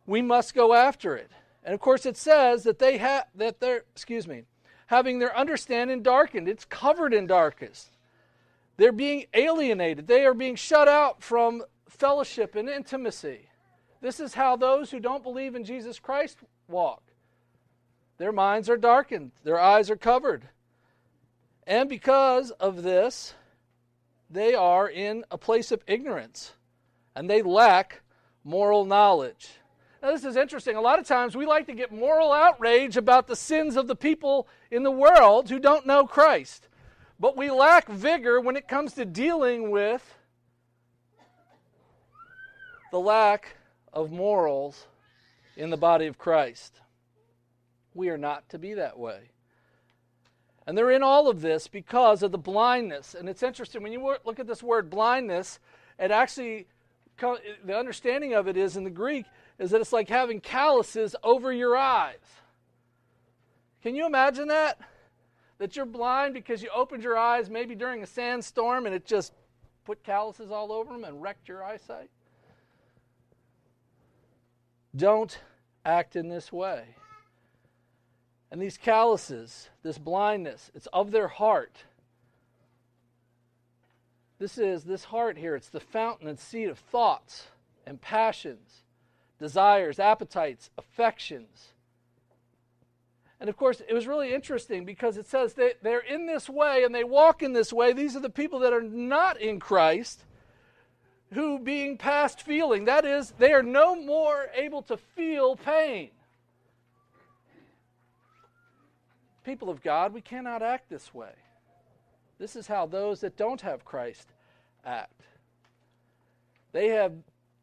We 0.07 0.23
must 0.23 0.55
go 0.55 0.75
after 0.75 1.15
it. 1.15 1.31
And 1.63 1.75
of 1.75 1.81
course, 1.81 2.07
it 2.07 2.17
says 2.17 2.65
that 2.65 2.79
they 2.79 2.97
have 2.97 3.27
that 3.37 3.61
they're 3.61 3.85
excuse 3.93 4.27
me, 4.27 4.45
having 4.87 5.19
their 5.19 5.37
understanding 5.37 6.03
darkened. 6.03 6.49
It's 6.49 6.65
covered 6.65 7.13
in 7.13 7.27
darkness. 7.27 7.91
They're 8.79 8.91
being 8.91 9.27
alienated. 9.35 10.09
They 10.09 10.25
are 10.25 10.35
being 10.35 10.57
shut 10.57 10.89
out 10.89 11.23
from 11.23 11.63
fellowship 11.89 12.57
and 12.57 12.69
intimacy. 12.69 13.51
This 14.01 14.19
is 14.19 14.33
how 14.33 14.57
those 14.57 14.91
who 14.91 14.99
don't 14.99 15.23
believe 15.23 15.55
in 15.55 15.65
Jesus 15.65 15.99
Christ 15.99 16.39
walk. 16.67 17.03
Their 18.21 18.33
minds 18.33 18.69
are 18.69 18.77
darkened, 18.77 19.33
their 19.45 19.59
eyes 19.59 19.89
are 19.89 19.97
covered. 19.97 20.47
And 21.67 21.89
because 21.89 22.51
of 22.51 22.83
this, 22.83 23.33
they 24.29 24.53
are 24.55 24.87
in 24.87 25.25
a 25.31 25.39
place 25.39 25.73
of 25.73 25.83
ignorance 25.87 26.53
and 27.17 27.31
they 27.31 27.41
lack 27.41 28.03
moral 28.45 28.85
knowledge. 28.85 29.49
Now, 30.03 30.11
this 30.11 30.27
is 30.27 30.37
interesting. 30.37 30.77
A 30.77 30.83
lot 30.83 30.99
of 30.99 31.07
times 31.07 31.35
we 31.35 31.47
like 31.47 31.65
to 31.69 31.73
get 31.73 31.95
moral 31.95 32.31
outrage 32.31 32.99
about 32.99 33.27
the 33.27 33.35
sins 33.35 33.75
of 33.75 33.87
the 33.87 33.97
people 33.97 34.47
in 34.71 34.83
the 34.83 34.91
world 34.91 35.49
who 35.49 35.59
don't 35.59 35.87
know 35.87 36.07
Christ. 36.07 36.69
But 37.19 37.39
we 37.39 37.51
lack 37.51 37.89
vigor 37.89 38.39
when 38.39 38.55
it 38.55 38.69
comes 38.69 38.93
to 38.95 39.07
dealing 39.07 39.71
with 39.71 40.15
the 42.93 43.01
lack 43.01 43.57
of 43.95 44.11
morals 44.11 44.87
in 45.57 45.71
the 45.71 45.79
body 45.79 46.07
of 46.07 46.19
Christ. 46.19 46.80
We 47.95 48.09
are 48.09 48.19
not 48.19 48.49
to 48.51 48.59
be 48.59 48.75
that 48.75 48.99
way. 48.99 49.31
And 50.67 50.77
they're 50.77 50.91
in 50.91 51.03
all 51.03 51.29
of 51.29 51.41
this 51.41 51.67
because 51.67 52.23
of 52.23 52.33
the 52.33 52.39
blindness. 52.39 53.15
And 53.15 53.29
it's 53.29 53.43
interesting, 53.43 53.83
when 53.83 53.93
you 53.93 54.17
look 54.25 54.39
at 54.39 54.47
this 54.47 54.63
word 54.63 54.91
blindness, 54.91 55.59
it 55.99 56.11
actually 56.11 56.67
the 57.65 57.77
understanding 57.77 58.35
of 58.35 58.49
it 58.49 58.57
is 58.57 58.77
in 58.77 58.85
the 58.85 58.91
Greek 58.91 59.27
is 59.59 59.71
that 59.71 59.81
it's 59.81 59.93
like 59.93 60.09
having 60.09 60.41
calluses 60.41 61.15
over 61.23 61.53
your 61.53 61.77
eyes. 61.77 62.17
Can 63.83 63.95
you 63.95 64.07
imagine 64.07 64.49
that? 64.49 64.79
That 65.59 65.77
you're 65.77 65.87
blind 65.87 66.33
because 66.35 66.63
you 66.63 66.71
opened 66.75 67.03
your 67.03 67.19
eyes 67.19 67.51
maybe 67.51 67.75
during 67.75 68.03
a 68.03 68.07
sandstorm 68.07 68.87
and 68.87 68.95
it 68.95 69.05
just 69.05 69.33
put 69.85 70.03
calluses 70.03 70.51
all 70.51 70.73
over 70.73 70.93
them 70.93 71.05
and 71.05 71.21
wrecked 71.21 71.49
your 71.49 71.63
eyesight? 71.63 72.11
Don't 74.97 75.39
act 75.85 76.17
in 76.17 76.29
this 76.29 76.51
way. 76.51 76.85
And 78.51 78.61
these 78.61 78.77
calluses, 78.77 79.69
this 79.83 79.99
blindness, 79.99 80.71
it's 80.75 80.89
of 80.93 81.13
their 81.13 81.29
heart. 81.29 81.85
This 84.39 84.59
is 84.59 84.85
this 84.85 85.05
heart 85.05 85.37
here, 85.37 85.55
it's 85.55 85.69
the 85.69 85.81
fountain 85.81 86.27
and 86.27 86.39
seat 86.39 86.65
of 86.65 86.79
thoughts 86.79 87.49
and 87.87 88.01
passions, 88.01 88.83
desires, 89.39 89.99
appetites, 89.99 90.71
affections. 90.79 91.75
And 93.39 93.49
of 93.49 93.57
course, 93.57 93.81
it 93.87 93.95
was 93.95 94.07
really 94.07 94.35
interesting 94.35 94.85
because 94.85 95.17
it 95.17 95.27
says 95.27 95.55
they, 95.55 95.75
they're 95.83 96.01
in 96.01 96.27
this 96.27 96.49
way 96.49 96.85
and 96.85 96.95
they 96.95 97.05
walk 97.05 97.43
in 97.43 97.53
this 97.53 97.73
way. 97.73 97.93
These 97.93 98.17
are 98.17 98.21
the 98.21 98.29
people 98.29 98.59
that 98.61 98.73
are 98.73 98.83
not 98.83 99.41
in 99.41 99.61
Christ, 99.61 100.25
who, 101.33 101.59
being 101.59 101.97
past 101.97 102.43
feeling, 102.43 102.85
that 102.87 103.05
is, 103.05 103.33
they 103.39 103.53
are 103.53 103.63
no 103.63 103.95
more 103.95 104.49
able 104.55 104.83
to 104.83 104.97
feel 104.97 105.57
pain. 105.57 106.11
People 109.45 109.71
of 109.71 109.83
God, 109.83 110.13
we 110.13 110.21
cannot 110.21 110.63
act 110.63 110.89
this 110.89 111.15
way. 111.15 111.33
This 112.39 112.57
is 112.57 112.67
how 112.67 112.87
those 112.87 113.21
that 113.21 113.37
don't 113.37 113.61
have 113.61 113.85
Christ 113.85 114.29
act. 114.85 115.23
They 116.73 116.89
have 116.89 117.13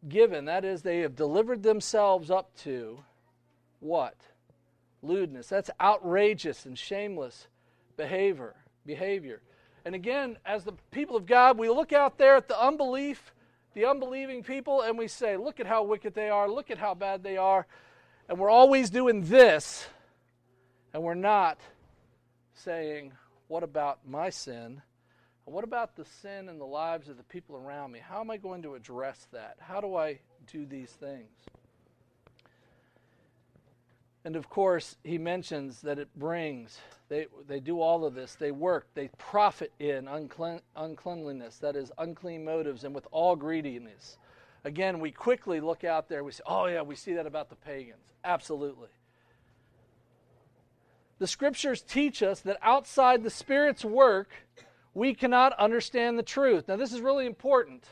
given, 0.07 0.45
that 0.45 0.65
is, 0.65 0.81
they 0.81 0.99
have 0.99 1.15
delivered 1.15 1.63
themselves 1.63 2.29
up 2.29 2.55
to 2.63 2.99
what? 3.79 4.15
Lewdness. 5.01 5.47
That's 5.47 5.69
outrageous 5.79 6.65
and 6.65 6.77
shameless 6.77 7.47
behavior. 7.95 8.55
Behavior. 8.85 9.41
And 9.85 9.95
again, 9.95 10.37
as 10.45 10.63
the 10.63 10.73
people 10.91 11.15
of 11.15 11.25
God, 11.25 11.57
we 11.57 11.69
look 11.69 11.93
out 11.93 12.17
there 12.17 12.35
at 12.35 12.47
the 12.47 12.61
unbelief, 12.61 13.33
the 13.73 13.85
unbelieving 13.85 14.43
people, 14.43 14.81
and 14.81 14.97
we 14.97 15.07
say, 15.07 15.37
look 15.37 15.59
at 15.59 15.67
how 15.67 15.83
wicked 15.83 16.13
they 16.13 16.29
are, 16.29 16.49
look 16.49 16.69
at 16.69 16.77
how 16.77 16.93
bad 16.93 17.23
they 17.23 17.37
are. 17.37 17.65
And 18.27 18.37
we're 18.37 18.49
always 18.49 18.89
doing 18.89 19.23
this, 19.23 19.87
and 20.97 21.03
we're 21.03 21.13
not 21.13 21.59
saying, 22.55 23.11
what 23.49 23.61
about 23.61 23.99
my 24.07 24.31
sin? 24.31 24.81
what 25.45 25.63
about 25.63 25.95
the 25.95 26.05
sin 26.23 26.49
in 26.49 26.57
the 26.57 26.65
lives 26.65 27.07
of 27.07 27.17
the 27.17 27.23
people 27.23 27.55
around 27.55 27.91
me? 27.91 27.99
How 27.99 28.19
am 28.19 28.31
I 28.31 28.37
going 28.37 28.63
to 28.63 28.73
address 28.73 29.27
that? 29.31 29.57
How 29.59 29.79
do 29.79 29.95
I 29.95 30.17
do 30.51 30.65
these 30.65 30.89
things? 30.89 31.29
And 34.25 34.35
of 34.35 34.49
course, 34.49 34.97
he 35.03 35.19
mentions 35.19 35.81
that 35.81 35.99
it 35.99 36.09
brings, 36.15 36.79
they, 37.09 37.27
they 37.47 37.59
do 37.59 37.79
all 37.79 38.03
of 38.03 38.15
this, 38.15 38.33
they 38.33 38.51
work, 38.51 38.87
they 38.95 39.09
profit 39.19 39.71
in 39.77 40.07
unclean, 40.07 40.61
uncleanliness, 40.75 41.59
that 41.59 41.75
is, 41.75 41.91
unclean 41.99 42.43
motives, 42.43 42.83
and 42.83 42.95
with 42.95 43.05
all 43.11 43.35
greediness. 43.35 44.17
Again, 44.65 44.99
we 44.99 45.11
quickly 45.11 45.59
look 45.59 45.83
out 45.83 46.09
there, 46.09 46.23
we 46.23 46.31
say, 46.31 46.43
oh, 46.47 46.65
yeah, 46.65 46.81
we 46.81 46.95
see 46.95 47.13
that 47.13 47.27
about 47.27 47.49
the 47.49 47.55
pagans. 47.55 48.15
Absolutely. 48.23 48.89
The 51.19 51.27
scriptures 51.27 51.81
teach 51.81 52.21
us 52.21 52.41
that 52.41 52.57
outside 52.61 53.23
the 53.23 53.29
Spirit's 53.29 53.83
work, 53.83 54.29
we 54.93 55.13
cannot 55.13 55.53
understand 55.59 56.17
the 56.17 56.23
truth. 56.23 56.67
Now, 56.67 56.75
this 56.75 56.93
is 56.93 57.01
really 57.01 57.25
important. 57.25 57.85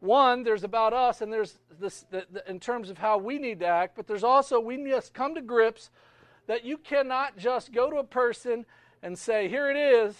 One, 0.00 0.42
there's 0.42 0.64
about 0.64 0.92
us, 0.92 1.20
and 1.20 1.32
there's 1.32 1.58
this 1.78 2.04
the, 2.10 2.26
the, 2.30 2.50
in 2.50 2.58
terms 2.58 2.90
of 2.90 2.98
how 2.98 3.18
we 3.18 3.38
need 3.38 3.60
to 3.60 3.66
act, 3.66 3.94
but 3.96 4.06
there's 4.06 4.24
also 4.24 4.58
we 4.58 4.76
must 4.76 5.14
come 5.14 5.34
to 5.34 5.40
grips 5.40 5.90
that 6.46 6.64
you 6.64 6.76
cannot 6.76 7.38
just 7.38 7.72
go 7.72 7.88
to 7.88 7.96
a 7.96 8.04
person 8.04 8.66
and 9.02 9.18
say, 9.18 9.48
Here 9.48 9.70
it 9.70 9.76
is, 9.76 10.16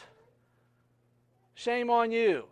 shame 1.55 1.91
on 1.91 2.13
you. 2.13 2.47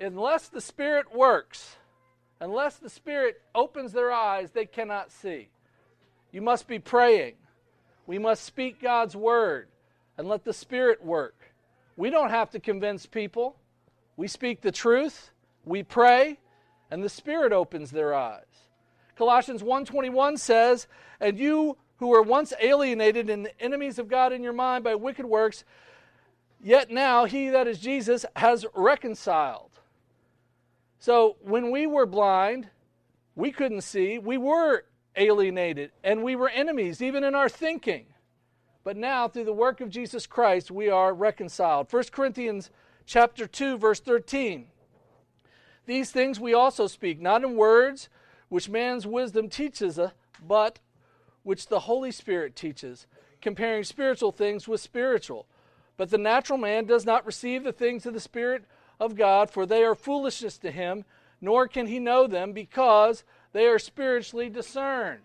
unless 0.00 0.48
the 0.48 0.60
Spirit 0.60 1.14
works, 1.14 1.76
unless 2.40 2.76
the 2.76 2.90
Spirit 2.90 3.42
opens 3.54 3.92
their 3.92 4.12
eyes, 4.12 4.52
they 4.52 4.66
cannot 4.66 5.12
see. 5.12 5.48
You 6.32 6.40
must 6.40 6.66
be 6.66 6.78
praying. 6.78 7.34
We 8.08 8.18
must 8.18 8.44
speak 8.44 8.80
God's 8.80 9.14
word 9.14 9.68
and 10.16 10.26
let 10.26 10.42
the 10.42 10.54
Spirit 10.54 11.04
work. 11.04 11.52
We 11.94 12.08
don't 12.08 12.30
have 12.30 12.48
to 12.52 12.58
convince 12.58 13.04
people. 13.04 13.56
We 14.16 14.28
speak 14.28 14.62
the 14.62 14.72
truth, 14.72 15.30
we 15.66 15.82
pray, 15.82 16.38
and 16.90 17.04
the 17.04 17.10
Spirit 17.10 17.52
opens 17.52 17.90
their 17.90 18.14
eyes. 18.14 18.46
Colossians 19.14 19.62
1:21 19.62 20.38
says, 20.38 20.88
"And 21.20 21.38
you 21.38 21.76
who 21.98 22.06
were 22.06 22.22
once 22.22 22.54
alienated 22.58 23.28
and 23.28 23.52
enemies 23.60 23.98
of 23.98 24.08
God 24.08 24.32
in 24.32 24.42
your 24.42 24.54
mind 24.54 24.84
by 24.84 24.94
wicked 24.94 25.26
works, 25.26 25.64
yet 26.62 26.90
now 26.90 27.26
he 27.26 27.50
that 27.50 27.68
is 27.68 27.78
Jesus 27.78 28.24
has 28.36 28.64
reconciled." 28.72 29.80
So, 30.98 31.36
when 31.42 31.70
we 31.70 31.86
were 31.86 32.06
blind, 32.06 32.70
we 33.36 33.52
couldn't 33.52 33.82
see, 33.82 34.18
we 34.18 34.38
were 34.38 34.86
alienated 35.18 35.90
and 36.02 36.22
we 36.22 36.36
were 36.36 36.48
enemies 36.48 37.02
even 37.02 37.24
in 37.24 37.34
our 37.34 37.48
thinking. 37.48 38.06
But 38.84 38.96
now 38.96 39.28
through 39.28 39.44
the 39.44 39.52
work 39.52 39.80
of 39.80 39.90
Jesus 39.90 40.26
Christ 40.26 40.70
we 40.70 40.88
are 40.88 41.12
reconciled. 41.12 41.92
1 41.92 42.04
Corinthians 42.12 42.70
chapter 43.04 43.46
2 43.46 43.76
verse 43.76 44.00
13. 44.00 44.66
These 45.86 46.10
things 46.10 46.38
we 46.38 46.54
also 46.54 46.86
speak 46.86 47.20
not 47.20 47.44
in 47.44 47.56
words 47.56 48.08
which 48.48 48.68
man's 48.68 49.06
wisdom 49.06 49.48
teaches, 49.48 49.98
us, 49.98 50.12
but 50.46 50.78
which 51.42 51.66
the 51.68 51.80
Holy 51.80 52.10
Spirit 52.10 52.56
teaches, 52.56 53.06
comparing 53.40 53.84
spiritual 53.84 54.32
things 54.32 54.66
with 54.66 54.80
spiritual. 54.80 55.46
But 55.96 56.10
the 56.10 56.18
natural 56.18 56.58
man 56.58 56.84
does 56.86 57.04
not 57.04 57.26
receive 57.26 57.64
the 57.64 57.72
things 57.72 58.06
of 58.06 58.14
the 58.14 58.20
Spirit 58.20 58.64
of 59.00 59.16
God, 59.16 59.50
for 59.50 59.66
they 59.66 59.82
are 59.82 59.94
foolishness 59.94 60.58
to 60.58 60.70
him, 60.70 61.04
nor 61.40 61.68
can 61.68 61.86
he 61.86 61.98
know 61.98 62.26
them, 62.26 62.52
because 62.52 63.24
they 63.52 63.66
are 63.66 63.78
spiritually 63.78 64.48
discerned. 64.48 65.22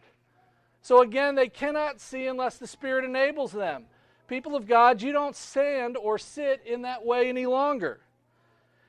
So 0.82 1.02
again, 1.02 1.36
they 1.36 1.48
cannot 1.48 2.02
see 2.02 2.28
unless 2.28 2.58
the 2.58 2.68
Spirit 2.68 3.06
enables 3.06 3.52
them. 3.52 3.86
People 4.28 4.56
of 4.56 4.68
God, 4.68 5.02
you 5.02 5.12
don't 5.12 5.36
stand 5.36 5.98
or 5.98 6.18
sit 6.18 6.62
in 6.66 6.82
that 6.82 7.06
way 7.06 7.30
any 7.30 7.46
longer. 7.46 8.00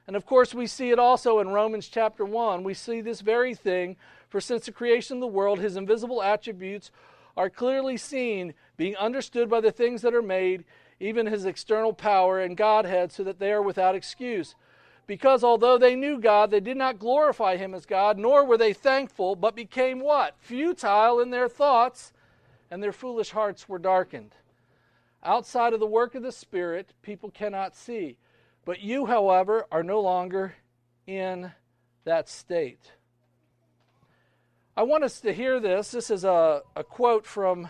And 0.06 0.16
of 0.16 0.26
course, 0.26 0.54
we 0.54 0.66
see 0.66 0.90
it 0.90 0.98
also 0.98 1.38
in 1.38 1.48
Romans 1.48 1.88
chapter 1.88 2.24
1. 2.24 2.62
We 2.62 2.74
see 2.74 3.00
this 3.00 3.20
very 3.20 3.54
thing. 3.54 3.96
For 4.28 4.40
since 4.40 4.66
the 4.66 4.72
creation 4.72 5.18
of 5.18 5.20
the 5.20 5.26
world, 5.28 5.60
his 5.60 5.76
invisible 5.76 6.22
attributes 6.22 6.90
are 7.36 7.50
clearly 7.50 7.96
seen, 7.96 8.54
being 8.76 8.96
understood 8.96 9.48
by 9.48 9.60
the 9.60 9.72
things 9.72 10.02
that 10.02 10.14
are 10.14 10.22
made, 10.22 10.64
even 11.00 11.26
his 11.26 11.44
external 11.44 11.92
power 11.92 12.40
and 12.40 12.56
Godhead, 12.56 13.12
so 13.12 13.24
that 13.24 13.38
they 13.38 13.52
are 13.52 13.62
without 13.62 13.94
excuse. 13.94 14.54
Because 15.06 15.44
although 15.44 15.76
they 15.76 15.94
knew 15.94 16.18
God, 16.18 16.50
they 16.50 16.60
did 16.60 16.76
not 16.76 16.98
glorify 16.98 17.56
him 17.56 17.74
as 17.74 17.84
God, 17.84 18.18
nor 18.18 18.44
were 18.44 18.56
they 18.56 18.72
thankful, 18.72 19.36
but 19.36 19.54
became 19.54 20.00
what? 20.00 20.34
Futile 20.38 21.20
in 21.20 21.30
their 21.30 21.48
thoughts, 21.48 22.12
and 22.70 22.82
their 22.82 22.92
foolish 22.92 23.30
hearts 23.30 23.68
were 23.68 23.78
darkened. 23.78 24.34
Outside 25.22 25.74
of 25.74 25.80
the 25.80 25.86
work 25.86 26.14
of 26.14 26.22
the 26.22 26.32
Spirit, 26.32 26.92
people 27.02 27.30
cannot 27.30 27.76
see. 27.76 28.16
But 28.64 28.80
you, 28.80 29.06
however, 29.06 29.66
are 29.70 29.82
no 29.82 30.00
longer 30.00 30.54
in 31.06 31.52
that 32.04 32.28
state. 32.28 32.92
I 34.76 34.82
want 34.82 35.04
us 35.04 35.20
to 35.20 35.32
hear 35.32 35.60
this. 35.60 35.90
This 35.90 36.10
is 36.10 36.24
a, 36.24 36.62
a 36.74 36.82
quote 36.82 37.26
from 37.26 37.68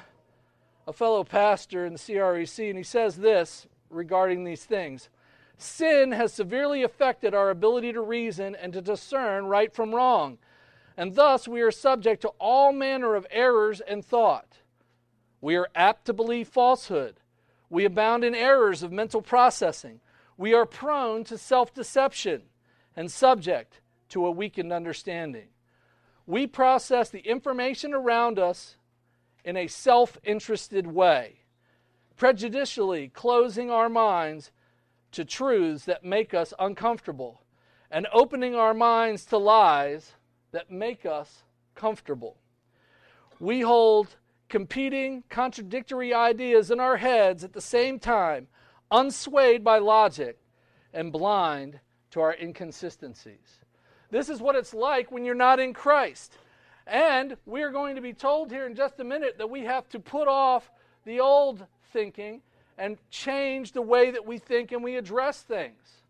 a 0.86 0.92
fellow 0.92 1.24
pastor 1.24 1.84
in 1.84 1.94
the 1.94 1.98
CREC, 1.98 2.68
and 2.68 2.78
he 2.78 2.84
says 2.84 3.16
this 3.16 3.66
regarding 3.90 4.44
these 4.44 4.64
things 4.64 5.08
Sin 5.56 6.12
has 6.12 6.32
severely 6.32 6.82
affected 6.82 7.34
our 7.34 7.50
ability 7.50 7.92
to 7.92 8.00
reason 8.00 8.54
and 8.54 8.72
to 8.72 8.82
discern 8.82 9.46
right 9.46 9.72
from 9.72 9.94
wrong, 9.94 10.38
and 10.96 11.14
thus 11.14 11.46
we 11.46 11.60
are 11.60 11.70
subject 11.70 12.22
to 12.22 12.32
all 12.40 12.72
manner 12.72 13.14
of 13.14 13.26
errors 13.30 13.80
and 13.80 14.04
thought. 14.04 14.58
We 15.40 15.56
are 15.56 15.68
apt 15.74 16.06
to 16.06 16.12
believe 16.12 16.48
falsehood. 16.48 17.20
We 17.68 17.84
abound 17.84 18.24
in 18.24 18.34
errors 18.34 18.82
of 18.82 18.92
mental 18.92 19.22
processing. 19.22 20.00
We 20.36 20.54
are 20.54 20.66
prone 20.66 21.24
to 21.24 21.38
self 21.38 21.74
deception 21.74 22.42
and 22.96 23.10
subject 23.10 23.80
to 24.10 24.26
a 24.26 24.30
weakened 24.30 24.72
understanding. 24.72 25.48
We 26.26 26.46
process 26.46 27.10
the 27.10 27.20
information 27.20 27.92
around 27.92 28.38
us 28.38 28.76
in 29.44 29.56
a 29.56 29.66
self 29.66 30.18
interested 30.24 30.86
way, 30.86 31.40
prejudicially 32.16 33.08
closing 33.08 33.70
our 33.70 33.88
minds 33.88 34.50
to 35.14 35.24
truths 35.24 35.84
that 35.84 36.04
make 36.04 36.34
us 36.34 36.52
uncomfortable 36.58 37.42
and 37.90 38.06
opening 38.12 38.54
our 38.54 38.74
minds 38.74 39.24
to 39.26 39.38
lies 39.38 40.12
that 40.52 40.70
make 40.70 41.06
us 41.06 41.44
comfortable. 41.74 42.36
We 43.40 43.60
hold 43.60 44.16
competing, 44.48 45.24
contradictory 45.28 46.12
ideas 46.14 46.70
in 46.70 46.80
our 46.80 46.96
heads 46.96 47.44
at 47.44 47.52
the 47.52 47.60
same 47.60 47.98
time, 47.98 48.48
unswayed 48.90 49.64
by 49.64 49.78
logic 49.78 50.38
and 50.92 51.12
blind 51.12 51.80
to 52.10 52.20
our 52.20 52.34
inconsistencies. 52.34 53.58
This 54.10 54.28
is 54.28 54.40
what 54.40 54.54
it's 54.54 54.74
like 54.74 55.10
when 55.10 55.24
you're 55.24 55.34
not 55.34 55.58
in 55.58 55.72
Christ. 55.72 56.38
And 56.86 57.36
we 57.46 57.62
are 57.62 57.70
going 57.70 57.96
to 57.96 58.02
be 58.02 58.12
told 58.12 58.50
here 58.50 58.66
in 58.66 58.74
just 58.74 59.00
a 59.00 59.04
minute 59.04 59.38
that 59.38 59.50
we 59.50 59.62
have 59.62 59.88
to 59.88 59.98
put 59.98 60.28
off 60.28 60.70
the 61.04 61.20
old 61.20 61.66
thinking 61.92 62.42
and 62.78 62.98
change 63.10 63.72
the 63.72 63.82
way 63.82 64.10
that 64.10 64.26
we 64.26 64.38
think 64.38 64.72
and 64.72 64.82
we 64.82 64.96
address 64.96 65.42
things. 65.42 66.02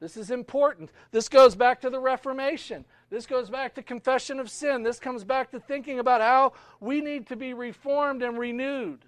This 0.00 0.16
is 0.16 0.32
important. 0.32 0.90
This 1.12 1.28
goes 1.28 1.54
back 1.54 1.80
to 1.82 1.90
the 1.90 2.00
Reformation. 2.00 2.84
This 3.08 3.24
goes 3.24 3.48
back 3.48 3.74
to 3.74 3.82
confession 3.82 4.40
of 4.40 4.50
sin. 4.50 4.82
This 4.82 4.98
comes 4.98 5.22
back 5.22 5.52
to 5.52 5.60
thinking 5.60 6.00
about 6.00 6.20
how 6.20 6.54
we 6.80 7.00
need 7.00 7.28
to 7.28 7.36
be 7.36 7.54
reformed 7.54 8.22
and 8.22 8.36
renewed. 8.36 9.04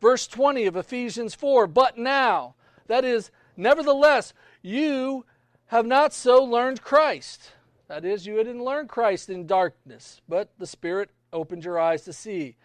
Verse 0.00 0.26
20 0.26 0.66
of 0.66 0.74
Ephesians 0.74 1.34
4 1.34 1.68
But 1.68 1.96
now, 1.96 2.56
that 2.88 3.04
is, 3.04 3.30
nevertheless, 3.56 4.34
you 4.62 5.24
have 5.66 5.86
not 5.86 6.12
so 6.12 6.42
learned 6.42 6.82
Christ. 6.82 7.52
That 7.86 8.04
is, 8.04 8.26
you 8.26 8.34
didn't 8.36 8.64
learn 8.64 8.88
Christ 8.88 9.30
in 9.30 9.46
darkness, 9.46 10.20
but 10.28 10.50
the 10.58 10.66
Spirit 10.66 11.10
opened 11.32 11.64
your 11.64 11.78
eyes 11.78 12.02
to 12.02 12.12
see. 12.12 12.56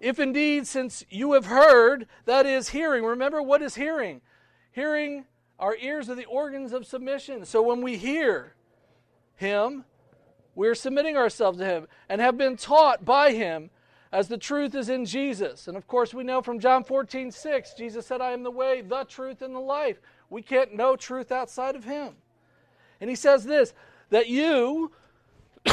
If 0.00 0.18
indeed, 0.18 0.66
since 0.66 1.04
you 1.10 1.34
have 1.34 1.46
heard, 1.46 2.06
that 2.24 2.46
is 2.46 2.70
hearing. 2.70 3.04
Remember, 3.04 3.42
what 3.42 3.60
is 3.60 3.74
hearing? 3.74 4.22
Hearing, 4.72 5.26
our 5.58 5.76
ears 5.76 6.08
are 6.08 6.14
the 6.14 6.24
organs 6.24 6.72
of 6.72 6.86
submission. 6.86 7.44
So 7.44 7.60
when 7.60 7.82
we 7.82 7.98
hear 7.98 8.54
Him, 9.36 9.84
we're 10.54 10.74
submitting 10.74 11.18
ourselves 11.18 11.58
to 11.58 11.66
Him 11.66 11.86
and 12.08 12.20
have 12.20 12.38
been 12.38 12.56
taught 12.56 13.04
by 13.04 13.32
Him 13.32 13.68
as 14.10 14.28
the 14.28 14.38
truth 14.38 14.74
is 14.74 14.88
in 14.88 15.04
Jesus. 15.04 15.68
And 15.68 15.76
of 15.76 15.86
course, 15.86 16.14
we 16.14 16.24
know 16.24 16.40
from 16.40 16.60
John 16.60 16.82
14, 16.82 17.30
6, 17.30 17.74
Jesus 17.74 18.06
said, 18.06 18.22
I 18.22 18.32
am 18.32 18.42
the 18.42 18.50
way, 18.50 18.80
the 18.80 19.04
truth, 19.04 19.42
and 19.42 19.54
the 19.54 19.60
life. 19.60 20.00
We 20.30 20.40
can't 20.40 20.74
know 20.74 20.96
truth 20.96 21.30
outside 21.30 21.76
of 21.76 21.84
Him. 21.84 22.14
And 23.02 23.10
He 23.10 23.16
says 23.16 23.44
this 23.44 23.74
that 24.08 24.28
you. 24.28 24.92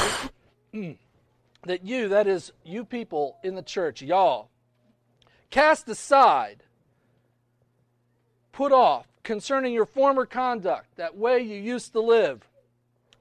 Mm, 0.73 0.97
that 1.67 1.85
you, 1.85 2.09
that 2.09 2.27
is, 2.27 2.51
you 2.63 2.83
people 2.83 3.37
in 3.43 3.55
the 3.55 3.61
church, 3.61 4.01
y'all, 4.01 4.49
cast 5.49 5.87
aside, 5.87 6.63
put 8.51 8.71
off 8.71 9.07
concerning 9.23 9.73
your 9.73 9.85
former 9.85 10.25
conduct, 10.25 10.95
that 10.95 11.17
way 11.17 11.39
you 11.39 11.55
used 11.55 11.91
to 11.93 12.01
live, 12.01 12.47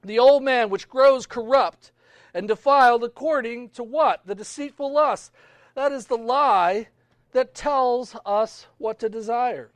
the 0.03 0.19
old 0.19 0.43
man 0.43 0.69
which 0.69 0.89
grows 0.89 1.25
corrupt 1.25 1.91
and 2.33 2.47
defiled 2.47 3.03
according 3.03 3.69
to 3.69 3.83
what? 3.83 4.25
The 4.25 4.35
deceitful 4.35 4.91
lust. 4.91 5.31
That 5.75 5.91
is 5.91 6.07
the 6.07 6.17
lie 6.17 6.87
that 7.33 7.53
tells 7.53 8.15
us 8.25 8.67
what 8.77 8.99
to 8.99 9.09
desire. 9.09 9.71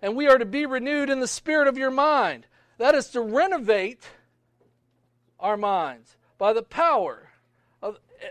And 0.00 0.14
we 0.14 0.28
are 0.28 0.38
to 0.38 0.44
be 0.44 0.66
renewed 0.66 1.10
in 1.10 1.20
the 1.20 1.26
spirit 1.26 1.66
of 1.66 1.76
your 1.76 1.90
mind. 1.90 2.46
That 2.78 2.94
is 2.94 3.08
to 3.10 3.20
renovate 3.20 4.08
our 5.40 5.56
minds 5.56 6.16
by 6.38 6.52
the 6.52 6.62
power 6.62 7.27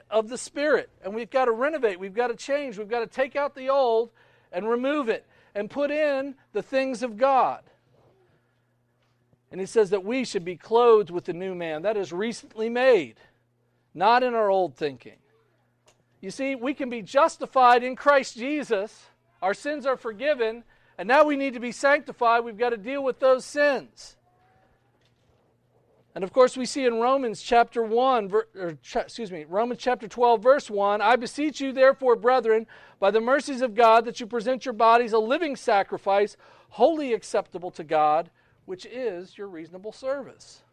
of 0.10 0.30
the 0.30 0.38
Spirit. 0.38 0.90
And 1.04 1.14
we've 1.14 1.30
got 1.30 1.46
to 1.46 1.52
renovate, 1.52 2.00
we've 2.00 2.14
got 2.14 2.28
to 2.28 2.36
change, 2.36 2.78
we've 2.78 2.90
got 2.90 3.00
to 3.00 3.08
take 3.08 3.36
out 3.36 3.56
the 3.56 3.70
old 3.70 4.12
and 4.52 4.68
remove 4.68 5.10
it 5.10 5.26
and 5.56 5.70
put 5.70 5.92
in 5.92 6.36
the 6.54 6.62
things 6.62 7.04
of 7.04 7.18
God. 7.18 7.62
And 9.52 9.62
he 9.62 9.66
says 9.66 9.92
that 9.92 10.04
we 10.04 10.26
should 10.26 10.44
be 10.44 10.58
clothed 10.58 11.10
with 11.10 11.26
the 11.26 11.34
new 11.34 11.56
man 11.56 11.84
that 11.84 11.96
is 11.96 12.12
recently 12.12 12.70
made, 12.70 13.16
not 13.94 14.24
in 14.24 14.34
our 14.34 14.50
old 14.50 14.76
thinking. 14.76 15.18
You 16.20 16.32
see, 16.32 16.56
we 16.56 16.74
can 16.74 16.90
be 16.90 17.02
justified 17.02 17.84
in 17.84 17.96
Christ 17.96 18.36
Jesus, 18.36 19.06
our 19.42 19.54
sins 19.54 19.86
are 19.86 19.98
forgiven, 19.98 20.64
and 20.98 21.08
now 21.08 21.24
we 21.24 21.36
need 21.36 21.54
to 21.54 21.60
be 21.60 21.72
sanctified. 21.72 22.44
We've 22.44 22.58
got 22.58 22.72
to 22.72 22.78
deal 22.78 23.04
with 23.04 23.20
those 23.20 23.46
sins. 23.46 24.17
And 26.18 26.24
of 26.24 26.34
course, 26.34 26.58
we 26.58 26.66
see 26.66 26.84
in 26.84 26.96
Romans 26.96 27.44
chapter 27.44 27.84
1, 27.84 28.32
or, 28.56 28.76
excuse 28.96 29.32
me, 29.32 29.46
Romans 29.48 29.80
chapter 29.80 30.08
12, 30.08 30.42
verse 30.42 30.68
1 30.68 31.00
I 31.00 31.16
beseech 31.16 31.62
you, 31.62 31.72
therefore, 31.72 32.16
brethren, 32.16 32.66
by 33.00 33.12
the 33.12 33.22
mercies 33.22 33.62
of 33.62 33.76
God, 33.76 34.04
that 34.06 34.20
you 34.20 34.26
present 34.26 34.66
your 34.66 34.74
bodies 34.74 35.14
a 35.14 35.20
living 35.20 35.56
sacrifice, 35.56 36.36
wholly 36.70 37.14
acceptable 37.14 37.70
to 37.70 37.84
God, 37.84 38.32
which 38.66 38.88
is 38.88 39.38
your 39.38 39.48
reasonable 39.48 39.92
service. 39.92 40.64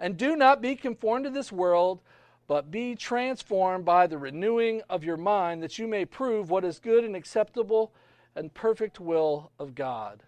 And 0.00 0.16
do 0.16 0.36
not 0.36 0.62
be 0.62 0.74
conformed 0.74 1.26
to 1.26 1.30
this 1.30 1.52
world, 1.52 2.00
but 2.48 2.70
be 2.70 2.94
transformed 2.94 3.84
by 3.84 4.06
the 4.06 4.16
renewing 4.16 4.80
of 4.88 5.04
your 5.04 5.18
mind, 5.18 5.62
that 5.62 5.78
you 5.78 5.86
may 5.86 6.06
prove 6.06 6.48
what 6.48 6.64
is 6.64 6.78
good 6.78 7.04
and 7.04 7.14
acceptable 7.14 7.92
and 8.34 8.54
perfect 8.54 8.98
will 8.98 9.50
of 9.58 9.74
God. 9.74 10.22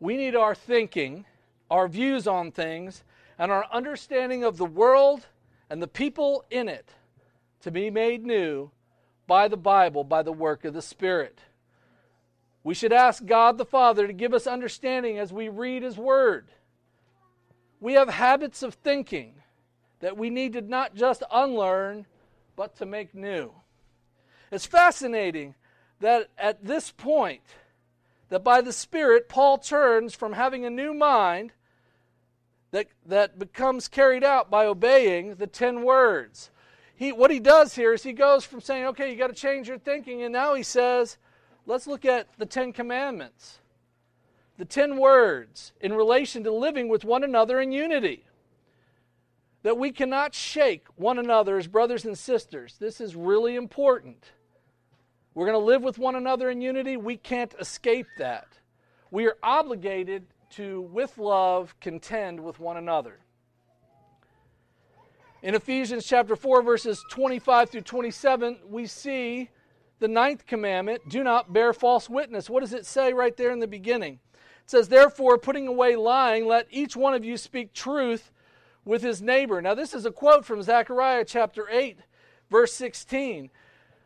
We 0.00 0.16
need 0.16 0.34
our 0.34 0.54
thinking, 0.54 1.26
our 1.70 1.88
views 1.88 2.26
on 2.26 2.50
things, 2.50 3.02
and 3.38 3.52
our 3.52 3.66
understanding 3.72 4.42
of 4.44 4.56
the 4.56 4.64
world 4.64 5.26
and 5.70 5.82
the 5.82 5.88
people 5.88 6.44
in 6.50 6.68
it 6.68 6.90
to 7.60 7.70
be 7.70 7.90
made 7.90 8.24
new 8.24 8.70
by 9.26 9.48
the 9.48 9.56
Bible, 9.56 10.04
by 10.04 10.22
the 10.22 10.32
work 10.32 10.64
of 10.64 10.74
the 10.74 10.82
Spirit. 10.82 11.40
We 12.64 12.74
should 12.74 12.92
ask 12.92 13.24
God 13.24 13.58
the 13.58 13.64
Father 13.64 14.06
to 14.06 14.12
give 14.12 14.34
us 14.34 14.46
understanding 14.46 15.18
as 15.18 15.32
we 15.32 15.48
read 15.48 15.82
His 15.82 15.96
Word. 15.96 16.48
We 17.80 17.92
have 17.94 18.08
habits 18.08 18.62
of 18.62 18.74
thinking 18.74 19.34
that 20.00 20.16
we 20.16 20.30
need 20.30 20.54
to 20.54 20.60
not 20.60 20.94
just 20.94 21.22
unlearn, 21.30 22.06
but 22.56 22.76
to 22.76 22.86
make 22.86 23.14
new. 23.14 23.52
It's 24.50 24.66
fascinating 24.66 25.54
that 26.00 26.28
at 26.36 26.64
this 26.64 26.90
point, 26.90 27.42
that 28.28 28.44
by 28.44 28.60
the 28.60 28.72
Spirit, 28.72 29.28
Paul 29.28 29.58
turns 29.58 30.14
from 30.14 30.32
having 30.32 30.64
a 30.64 30.70
new 30.70 30.92
mind 30.92 31.52
that, 32.70 32.88
that 33.06 33.38
becomes 33.38 33.88
carried 33.88 34.24
out 34.24 34.50
by 34.50 34.66
obeying 34.66 35.36
the 35.36 35.46
ten 35.46 35.82
words. 35.82 36.50
He, 36.94 37.12
what 37.12 37.30
he 37.30 37.40
does 37.40 37.74
here 37.74 37.92
is 37.94 38.02
he 38.02 38.12
goes 38.12 38.44
from 38.44 38.60
saying, 38.60 38.86
okay, 38.86 39.10
you 39.10 39.16
got 39.16 39.28
to 39.28 39.32
change 39.32 39.68
your 39.68 39.78
thinking, 39.78 40.22
and 40.22 40.32
now 40.32 40.54
he 40.54 40.62
says, 40.62 41.16
let's 41.64 41.86
look 41.86 42.04
at 42.04 42.26
the 42.38 42.46
Ten 42.46 42.72
Commandments, 42.72 43.60
the 44.56 44.64
ten 44.64 44.98
words 44.98 45.72
in 45.80 45.92
relation 45.92 46.42
to 46.44 46.50
living 46.50 46.88
with 46.88 47.04
one 47.04 47.22
another 47.22 47.60
in 47.60 47.72
unity. 47.72 48.24
That 49.64 49.76
we 49.76 49.90
cannot 49.90 50.34
shake 50.34 50.86
one 50.96 51.18
another 51.18 51.58
as 51.58 51.66
brothers 51.66 52.04
and 52.04 52.16
sisters. 52.16 52.76
This 52.78 53.00
is 53.00 53.16
really 53.16 53.56
important. 53.56 54.32
We're 55.34 55.46
going 55.46 55.60
to 55.60 55.64
live 55.64 55.82
with 55.82 55.98
one 55.98 56.14
another 56.14 56.48
in 56.48 56.60
unity. 56.60 56.96
We 56.96 57.16
can't 57.16 57.54
escape 57.60 58.06
that. 58.18 58.46
We 59.10 59.26
are 59.26 59.36
obligated 59.42 60.26
to, 60.50 60.80
with 60.80 61.18
love, 61.18 61.74
contend 61.80 62.40
with 62.40 62.58
one 62.60 62.76
another. 62.76 63.20
In 65.42 65.54
Ephesians 65.54 66.04
chapter 66.04 66.34
4, 66.34 66.62
verses 66.62 67.04
25 67.10 67.70
through 67.70 67.80
27, 67.82 68.58
we 68.68 68.86
see 68.86 69.50
the 70.00 70.08
ninth 70.08 70.46
commandment 70.46 71.08
do 71.08 71.22
not 71.22 71.52
bear 71.52 71.72
false 71.72 72.08
witness. 72.08 72.50
What 72.50 72.60
does 72.60 72.72
it 72.72 72.86
say 72.86 73.12
right 73.12 73.36
there 73.36 73.50
in 73.50 73.60
the 73.60 73.66
beginning? 73.66 74.14
It 74.34 74.70
says, 74.70 74.88
Therefore, 74.88 75.38
putting 75.38 75.68
away 75.68 75.96
lying, 75.96 76.46
let 76.46 76.66
each 76.70 76.96
one 76.96 77.14
of 77.14 77.24
you 77.24 77.36
speak 77.36 77.72
truth 77.72 78.32
with 78.84 79.02
his 79.02 79.22
neighbor. 79.22 79.62
Now, 79.62 79.74
this 79.74 79.94
is 79.94 80.06
a 80.06 80.10
quote 80.10 80.44
from 80.44 80.62
Zechariah 80.62 81.24
chapter 81.24 81.68
8, 81.70 81.98
verse 82.50 82.72
16. 82.72 83.50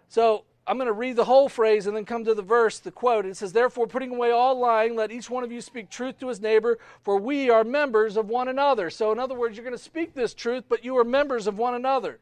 So, 0.08 0.44
I'm 0.64 0.76
going 0.76 0.86
to 0.86 0.92
read 0.92 1.16
the 1.16 1.24
whole 1.24 1.48
phrase 1.48 1.88
and 1.88 1.96
then 1.96 2.04
come 2.04 2.24
to 2.24 2.34
the 2.34 2.42
verse, 2.42 2.78
the 2.78 2.92
quote. 2.92 3.26
It 3.26 3.36
says, 3.36 3.52
Therefore, 3.52 3.88
putting 3.88 4.14
away 4.14 4.30
all 4.30 4.56
lying, 4.56 4.94
let 4.94 5.10
each 5.10 5.28
one 5.28 5.42
of 5.42 5.50
you 5.50 5.60
speak 5.60 5.90
truth 5.90 6.20
to 6.20 6.28
his 6.28 6.40
neighbor, 6.40 6.78
for 7.02 7.16
we 7.16 7.50
are 7.50 7.64
members 7.64 8.16
of 8.16 8.28
one 8.28 8.46
another. 8.46 8.88
So, 8.88 9.10
in 9.10 9.18
other 9.18 9.34
words, 9.34 9.56
you're 9.56 9.64
going 9.64 9.76
to 9.76 9.82
speak 9.82 10.14
this 10.14 10.34
truth, 10.34 10.64
but 10.68 10.84
you 10.84 10.96
are 10.96 11.04
members 11.04 11.48
of 11.48 11.58
one 11.58 11.74
another. 11.74 12.20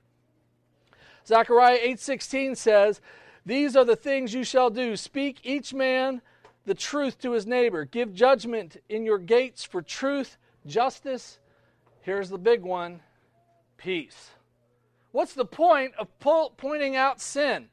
Zechariah 1.27 1.79
8:16 1.83 2.57
says, 2.57 3.03
"These 3.45 3.77
are 3.77 3.85
the 3.85 3.95
things 3.95 4.33
you 4.33 4.43
shall 4.43 4.71
do: 4.71 4.97
speak 4.97 5.41
each 5.43 5.75
man 5.75 6.23
the 6.65 6.75
truth 6.75 7.21
to 7.21 7.33
his 7.33 7.47
neighbor, 7.47 7.85
give 7.85 8.15
judgment 8.15 8.79
in 8.89 9.05
your 9.05 9.19
gates 9.19 9.65
for 9.65 9.83
truth, 9.83 10.39
justice. 10.67 11.39
Here's 12.01 12.31
the 12.31 12.39
big 12.39 12.63
one: 12.63 13.03
peace." 13.77 14.31
What's 15.13 15.35
the 15.35 15.45
point 15.45 15.95
of 15.97 16.09
pointing 16.57 16.97
out 16.97 17.21
sin? 17.21 17.69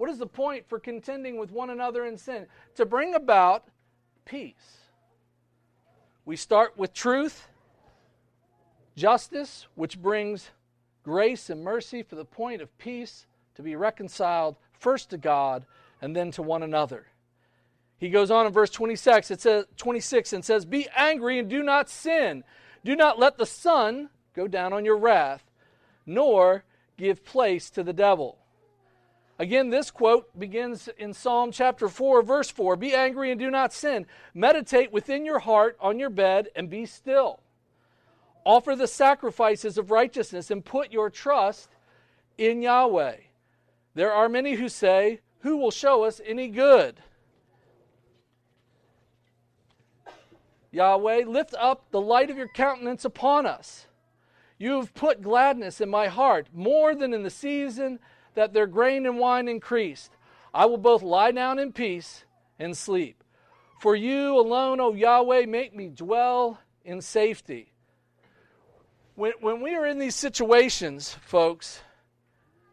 What 0.00 0.08
is 0.08 0.16
the 0.16 0.26
point 0.26 0.66
for 0.66 0.80
contending 0.80 1.36
with 1.36 1.52
one 1.52 1.68
another 1.68 2.06
in 2.06 2.16
sin? 2.16 2.46
To 2.76 2.86
bring 2.86 3.14
about 3.14 3.68
peace. 4.24 4.78
We 6.24 6.36
start 6.36 6.78
with 6.78 6.94
truth, 6.94 7.48
justice, 8.96 9.66
which 9.74 10.00
brings 10.00 10.52
grace 11.02 11.50
and 11.50 11.62
mercy 11.62 12.02
for 12.02 12.14
the 12.14 12.24
point 12.24 12.62
of 12.62 12.78
peace 12.78 13.26
to 13.56 13.62
be 13.62 13.76
reconciled 13.76 14.56
first 14.72 15.10
to 15.10 15.18
God 15.18 15.66
and 16.00 16.16
then 16.16 16.30
to 16.30 16.42
one 16.42 16.62
another. 16.62 17.08
He 17.98 18.08
goes 18.08 18.30
on 18.30 18.46
in 18.46 18.54
verse 18.54 18.70
26, 18.70 19.30
it 19.30 19.42
says 19.42 19.66
26 19.76 20.32
and 20.32 20.42
says, 20.42 20.64
"Be 20.64 20.88
angry 20.96 21.38
and 21.38 21.50
do 21.50 21.62
not 21.62 21.90
sin. 21.90 22.42
Do 22.86 22.96
not 22.96 23.18
let 23.18 23.36
the 23.36 23.44
sun 23.44 24.08
go 24.32 24.48
down 24.48 24.72
on 24.72 24.86
your 24.86 24.96
wrath, 24.96 25.44
nor 26.06 26.64
give 26.96 27.22
place 27.22 27.68
to 27.72 27.82
the 27.82 27.92
devil." 27.92 28.39
Again, 29.40 29.70
this 29.70 29.90
quote 29.90 30.38
begins 30.38 30.90
in 30.98 31.14
Psalm 31.14 31.50
chapter 31.50 31.88
4, 31.88 32.22
verse 32.22 32.50
4 32.50 32.76
Be 32.76 32.94
angry 32.94 33.30
and 33.30 33.40
do 33.40 33.50
not 33.50 33.72
sin. 33.72 34.04
Meditate 34.34 34.92
within 34.92 35.24
your 35.24 35.38
heart 35.38 35.78
on 35.80 35.98
your 35.98 36.10
bed 36.10 36.48
and 36.54 36.68
be 36.68 36.84
still. 36.84 37.40
Offer 38.44 38.76
the 38.76 38.86
sacrifices 38.86 39.78
of 39.78 39.90
righteousness 39.90 40.50
and 40.50 40.62
put 40.62 40.92
your 40.92 41.08
trust 41.08 41.70
in 42.36 42.60
Yahweh. 42.60 43.16
There 43.94 44.12
are 44.12 44.28
many 44.28 44.56
who 44.56 44.68
say, 44.68 45.20
Who 45.38 45.56
will 45.56 45.70
show 45.70 46.04
us 46.04 46.20
any 46.22 46.48
good? 46.48 47.00
Yahweh, 50.70 51.24
lift 51.26 51.54
up 51.58 51.90
the 51.90 52.00
light 52.00 52.28
of 52.28 52.36
your 52.36 52.48
countenance 52.48 53.06
upon 53.06 53.46
us. 53.46 53.86
You 54.58 54.76
have 54.76 54.92
put 54.92 55.22
gladness 55.22 55.80
in 55.80 55.88
my 55.88 56.08
heart 56.08 56.48
more 56.52 56.94
than 56.94 57.14
in 57.14 57.22
the 57.22 57.30
season 57.30 58.00
that 58.34 58.52
their 58.52 58.66
grain 58.66 59.06
and 59.06 59.18
wine 59.18 59.48
increased. 59.48 60.12
I 60.52 60.66
will 60.66 60.78
both 60.78 61.02
lie 61.02 61.32
down 61.32 61.58
in 61.58 61.72
peace 61.72 62.24
and 62.58 62.76
sleep. 62.76 63.22
For 63.80 63.96
you 63.96 64.38
alone, 64.38 64.80
O 64.80 64.92
Yahweh, 64.92 65.46
make 65.46 65.74
me 65.74 65.88
dwell 65.88 66.58
in 66.84 67.00
safety. 67.00 67.72
When, 69.14 69.32
when 69.40 69.60
we 69.60 69.74
are 69.74 69.86
in 69.86 69.98
these 69.98 70.14
situations, 70.14 71.16
folks, 71.22 71.80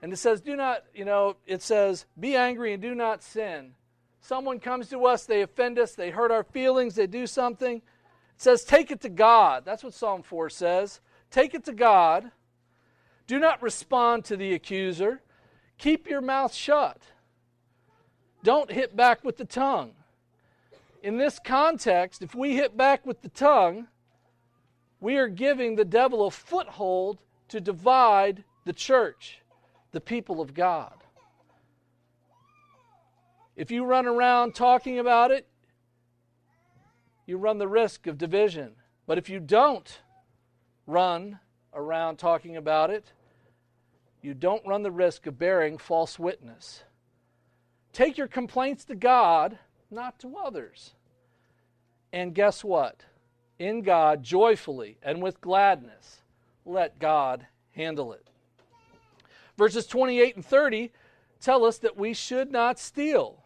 and 0.02 0.14
it 0.14 0.18
says, 0.18 0.42
do 0.42 0.56
not, 0.56 0.84
you 0.94 1.06
know, 1.06 1.38
it 1.46 1.62
says, 1.62 2.06
be 2.20 2.36
angry 2.36 2.74
and 2.74 2.82
do 2.82 2.94
not 2.94 3.24
sin. 3.24 3.74
Someone 4.22 4.60
comes 4.60 4.90
to 4.90 5.06
us, 5.06 5.26
they 5.26 5.42
offend 5.42 5.80
us, 5.80 5.96
they 5.96 6.10
hurt 6.10 6.32
our 6.32 6.44
feelings, 6.44 6.96
they 6.96 7.08
do 7.08 7.26
something. 7.26 7.78
It 7.78 7.82
says, 8.42 8.64
take 8.64 8.92
it 8.92 9.02
to 9.02 9.10
God. 9.10 9.64
That's 9.66 9.84
what 9.84 9.94
Psalm 9.94 10.22
4 10.22 10.50
says. 10.50 11.00
Take 11.32 11.54
it 11.54 11.66
to 11.66 11.74
God. 11.74 12.32
Do 13.26 13.40
not 13.40 13.62
respond 13.62 14.26
to 14.26 14.38
the 14.38 14.54
accuser. 14.54 15.22
Keep 15.78 16.10
your 16.10 16.22
mouth 16.22 16.54
shut. 16.54 17.02
Don't 18.44 18.72
hit 18.72 18.96
back 18.96 19.24
with 19.24 19.38
the 19.38 19.46
tongue. 19.46 19.92
In 21.04 21.18
this 21.18 21.40
context, 21.44 22.22
if 22.22 22.34
we 22.34 22.56
hit 22.56 22.76
back 22.76 23.06
with 23.06 23.22
the 23.22 23.30
tongue, 23.30 23.88
we 25.00 25.18
are 25.18 25.28
giving 25.28 25.76
the 25.76 25.86
devil 25.86 26.26
a 26.26 26.32
foothold 26.32 27.20
to 27.50 27.62
divide 27.62 28.44
the 28.66 28.74
church, 28.74 29.42
the 29.92 30.02
people 30.02 30.42
of 30.42 30.54
God. 30.54 30.94
If 33.56 33.72
you 33.72 33.86
run 33.86 34.06
around 34.06 34.56
talking 34.56 35.00
about 35.00 35.32
it, 35.32 35.48
you 37.26 37.38
run 37.38 37.58
the 37.58 37.68
risk 37.68 38.08
of 38.08 38.18
division. 38.18 38.74
But 39.06 39.18
if 39.18 39.30
you 39.30 39.40
don't 39.40 40.00
run 40.86 41.40
around 41.74 42.18
talking 42.18 42.56
about 42.56 42.90
it, 42.90 43.12
you 44.22 44.34
don't 44.34 44.66
run 44.66 44.84
the 44.84 44.92
risk 44.92 45.28
of 45.28 45.40
bearing 45.40 45.78
false 45.78 46.18
witness. 46.18 46.84
Take 47.94 48.18
your 48.18 48.28
complaints 48.28 48.86
to 48.86 48.96
God, 48.96 49.58
not 49.90 50.20
to 50.20 50.36
others. 50.38 50.94
And 52.12 52.36
guess 52.36 52.64
what? 52.64 53.04
In 53.60 53.82
God, 53.82 54.24
joyfully 54.24 54.98
and 55.02 55.22
with 55.22 55.42
gladness, 55.42 56.22
let 56.66 57.00
God 57.00 57.48
handle 57.72 58.14
it. 58.14 58.28
Verses 59.58 59.88
28 59.88 60.36
and 60.36 60.46
30 60.46 60.92
tell 61.40 61.66
us 61.66 61.78
that 61.80 61.98
we 61.98 62.14
should 62.14 62.52
not 62.52 62.80
steal. 62.80 63.44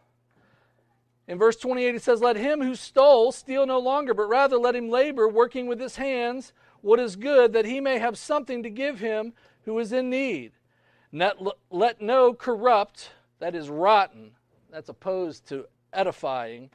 In 1.27 1.37
verse 1.37 1.55
28, 1.55 1.95
it 1.95 2.01
says, 2.01 2.21
Let 2.21 2.35
him 2.35 2.61
who 2.61 2.75
stole 2.75 3.31
steal 3.31 3.65
no 3.65 3.79
longer, 3.79 4.13
but 4.13 4.27
rather 4.27 4.57
let 4.57 4.75
him 4.75 4.89
labor, 4.89 5.27
working 5.27 5.67
with 5.67 5.79
his 5.79 5.95
hands 5.95 6.51
what 6.81 6.99
is 6.99 7.15
good, 7.15 7.53
that 7.53 7.65
he 7.65 7.79
may 7.79 7.99
have 7.99 8.17
something 8.17 8.63
to 8.63 8.69
give 8.69 8.99
him 8.99 9.33
who 9.65 9.77
is 9.79 9.93
in 9.93 10.09
need. 10.09 10.51
Let, 11.13 11.37
let 11.69 12.01
no 12.01 12.33
corrupt, 12.33 13.11
that 13.39 13.55
is 13.55 13.69
rotten, 13.69 14.31
that's 14.71 14.89
opposed 14.89 15.47
to 15.47 15.65
edifying, 15.91 16.69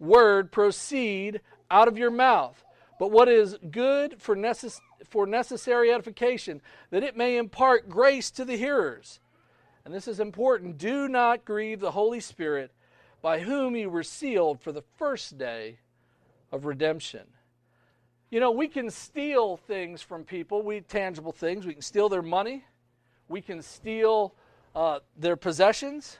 word 0.00 0.50
proceed 0.50 1.40
out 1.70 1.86
of 1.86 1.96
your 1.96 2.10
mouth, 2.10 2.64
but 2.98 3.10
what 3.10 3.28
is 3.28 3.56
good 3.70 4.20
for, 4.20 4.36
necess- 4.36 4.80
for 5.08 5.26
necessary 5.26 5.92
edification, 5.92 6.60
that 6.90 7.04
it 7.04 7.16
may 7.16 7.36
impart 7.36 7.88
grace 7.88 8.30
to 8.32 8.44
the 8.44 8.56
hearers. 8.56 9.20
And 9.84 9.94
this 9.94 10.08
is 10.08 10.20
important. 10.20 10.78
Do 10.78 11.08
not 11.08 11.44
grieve 11.44 11.80
the 11.80 11.92
Holy 11.92 12.20
Spirit, 12.20 12.72
by 13.20 13.40
whom 13.40 13.76
you 13.76 13.88
were 13.88 14.02
sealed 14.02 14.60
for 14.60 14.72
the 14.72 14.82
first 14.96 15.38
day 15.38 15.78
of 16.50 16.64
redemption. 16.64 17.22
You 18.30 18.40
know, 18.40 18.50
we 18.50 18.66
can 18.66 18.90
steal 18.90 19.56
things 19.56 20.02
from 20.02 20.24
people, 20.24 20.62
we 20.62 20.80
tangible 20.80 21.32
things. 21.32 21.66
We 21.66 21.74
can 21.74 21.82
steal 21.82 22.08
their 22.08 22.22
money, 22.22 22.64
we 23.32 23.40
can 23.40 23.62
steal 23.62 24.34
uh, 24.76 25.00
their 25.16 25.36
possessions, 25.36 26.18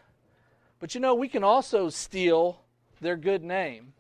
but 0.81 0.95
you 0.95 1.01
know, 1.01 1.15
we 1.15 1.29
can 1.29 1.45
also 1.45 1.91
steal 1.91 2.63
their 3.01 3.17
good 3.17 3.45
name. 3.45 3.93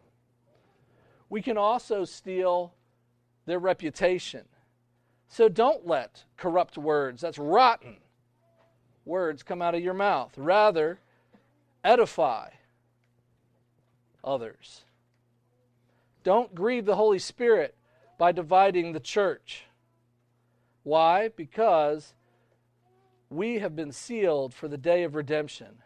We 1.28 1.42
can 1.42 1.56
also 1.56 2.04
steal 2.04 2.72
their 3.46 3.58
reputation. 3.58 4.46
So 5.28 5.48
don't 5.48 5.86
let 5.86 6.24
corrupt 6.36 6.76
words, 6.76 7.20
that's 7.20 7.38
rotten 7.38 7.98
words, 9.04 9.42
come 9.42 9.62
out 9.62 9.74
of 9.74 9.82
your 9.82 9.94
mouth. 9.94 10.32
Rather, 10.36 10.98
edify 11.84 12.48
others. 14.24 14.82
Don't 16.24 16.54
grieve 16.54 16.86
the 16.86 16.96
Holy 16.96 17.18
Spirit 17.18 17.74
by 18.18 18.32
dividing 18.32 18.92
the 18.92 19.00
church. 19.00 19.64
Why? 20.82 21.28
Because 21.28 22.14
we 23.32 23.58
have 23.58 23.74
been 23.74 23.92
sealed 23.92 24.54
for 24.54 24.68
the 24.68 24.78
day 24.78 25.04
of 25.04 25.14
redemption. 25.14 25.78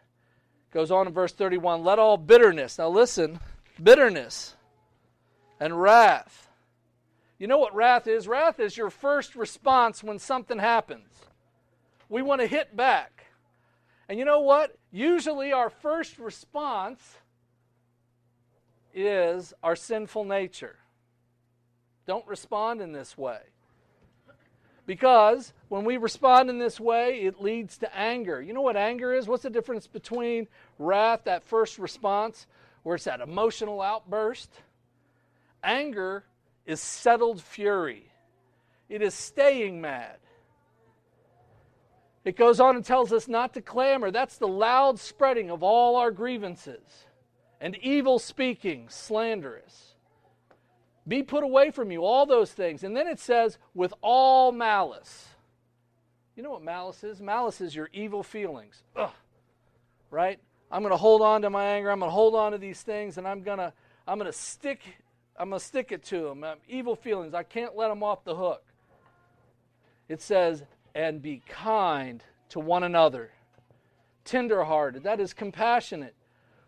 Goes 0.71 0.91
on 0.91 1.07
in 1.07 1.13
verse 1.13 1.33
31 1.33 1.83
let 1.83 1.99
all 1.99 2.17
bitterness, 2.17 2.77
now 2.77 2.89
listen, 2.89 3.39
bitterness 3.81 4.55
and 5.59 5.79
wrath. 5.79 6.49
You 7.39 7.47
know 7.47 7.57
what 7.57 7.75
wrath 7.75 8.07
is? 8.07 8.27
Wrath 8.27 8.59
is 8.59 8.75
your 8.75 8.89
first 8.89 9.35
response 9.35 10.03
when 10.03 10.19
something 10.19 10.59
happens. 10.59 11.07
We 12.09 12.21
want 12.21 12.41
to 12.41 12.47
hit 12.47 12.75
back. 12.75 13.25
And 14.09 14.17
you 14.17 14.25
know 14.25 14.41
what? 14.41 14.75
Usually 14.91 15.51
our 15.51 15.69
first 15.69 16.17
response 16.17 17.01
is 18.93 19.53
our 19.61 19.75
sinful 19.75 20.25
nature. 20.25 20.77
Don't 22.07 22.25
respond 22.25 22.81
in 22.81 22.93
this 22.93 23.17
way. 23.17 23.39
Because 24.87 25.53
when 25.67 25.83
we 25.83 25.97
respond 25.97 26.49
in 26.49 26.57
this 26.57 26.79
way, 26.79 27.19
it 27.19 27.41
leads 27.41 27.77
to 27.79 27.95
anger. 27.95 28.41
You 28.41 28.53
know 28.53 28.61
what 28.61 28.77
anger 28.77 29.13
is? 29.13 29.27
What's 29.27 29.43
the 29.43 29.49
difference 29.49 29.85
between 29.85 30.47
wrath, 30.79 31.25
that 31.25 31.43
first 31.43 31.77
response, 31.77 32.47
where 32.81 32.95
it's 32.95 33.03
that 33.03 33.19
emotional 33.19 33.81
outburst? 33.81 34.49
Anger 35.61 36.23
is 36.65 36.79
settled 36.79 37.41
fury, 37.41 38.09
it 38.89 39.01
is 39.01 39.13
staying 39.13 39.81
mad. 39.81 40.17
It 42.23 42.35
goes 42.35 42.59
on 42.59 42.75
and 42.75 42.83
tells 42.83 43.13
us 43.13 43.29
not 43.29 43.53
to 43.53 43.61
clamor. 43.61 44.11
That's 44.11 44.37
the 44.37 44.49
loud 44.49 44.99
spreading 44.99 45.49
of 45.49 45.63
all 45.63 45.95
our 45.95 46.11
grievances 46.11 47.05
and 47.61 47.77
evil 47.77 48.19
speaking, 48.19 48.87
slanderous. 48.89 49.95
Be 51.07 51.23
put 51.23 51.43
away 51.43 51.71
from 51.71 51.91
you, 51.91 52.03
all 52.03 52.25
those 52.25 52.51
things. 52.51 52.83
And 52.83 52.95
then 52.95 53.07
it 53.07 53.19
says, 53.19 53.57
with 53.73 53.93
all 54.01 54.51
malice. 54.51 55.27
You 56.35 56.43
know 56.43 56.51
what 56.51 56.63
malice 56.63 57.03
is? 57.03 57.21
Malice 57.21 57.61
is 57.61 57.75
your 57.75 57.89
evil 57.93 58.23
feelings. 58.23 58.83
Ugh. 58.95 59.11
Right? 60.11 60.39
I'm 60.69 60.81
going 60.81 60.91
to 60.91 60.97
hold 60.97 61.21
on 61.21 61.41
to 61.43 61.49
my 61.49 61.63
anger. 61.63 61.89
I'm 61.89 61.99
going 61.99 62.11
to 62.11 62.13
hold 62.13 62.35
on 62.35 62.51
to 62.51 62.57
these 62.57 62.81
things, 62.81 63.17
and 63.17 63.27
I'm 63.27 63.41
going 63.41 63.57
to 63.57 63.73
I'm 64.05 64.17
going 64.17 64.31
to 64.31 64.37
stick 64.37 64.81
I'm 65.39 65.49
going 65.49 65.59
to 65.59 65.65
stick 65.65 65.91
it 65.91 66.03
to 66.05 66.23
them. 66.23 66.43
Um, 66.43 66.57
evil 66.67 66.95
feelings. 66.95 67.33
I 67.33 67.43
can't 67.43 67.75
let 67.75 67.89
them 67.89 68.03
off 68.03 68.23
the 68.23 68.35
hook. 68.35 68.63
It 70.09 70.21
says, 70.21 70.63
and 70.95 71.21
be 71.21 71.43
kind 71.47 72.23
to 72.49 72.59
one 72.59 72.83
another, 72.83 73.31
tenderhearted. 74.25 75.03
That 75.03 75.19
is 75.19 75.33
compassionate, 75.33 76.15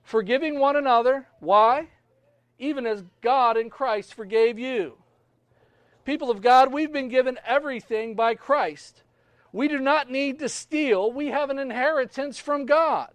forgiving 0.04 0.60
one 0.60 0.76
another. 0.76 1.28
Why? 1.40 1.88
Even 2.60 2.86
as 2.86 3.04
God 3.22 3.58
in 3.58 3.70
Christ 3.70 4.14
forgave 4.14 4.60
you. 4.60 4.98
People 6.06 6.30
of 6.30 6.42
God, 6.42 6.72
we've 6.72 6.92
been 6.92 7.10
given 7.10 7.40
everything 7.46 8.16
by 8.16 8.36
Christ. 8.36 9.02
We 9.52 9.68
do 9.68 9.80
not 9.80 10.12
need 10.12 10.40
to 10.40 10.50
steal, 10.50 11.12
we 11.12 11.28
have 11.28 11.50
an 11.50 11.58
inheritance 11.58 12.38
from 12.38 12.66
God. 12.66 13.10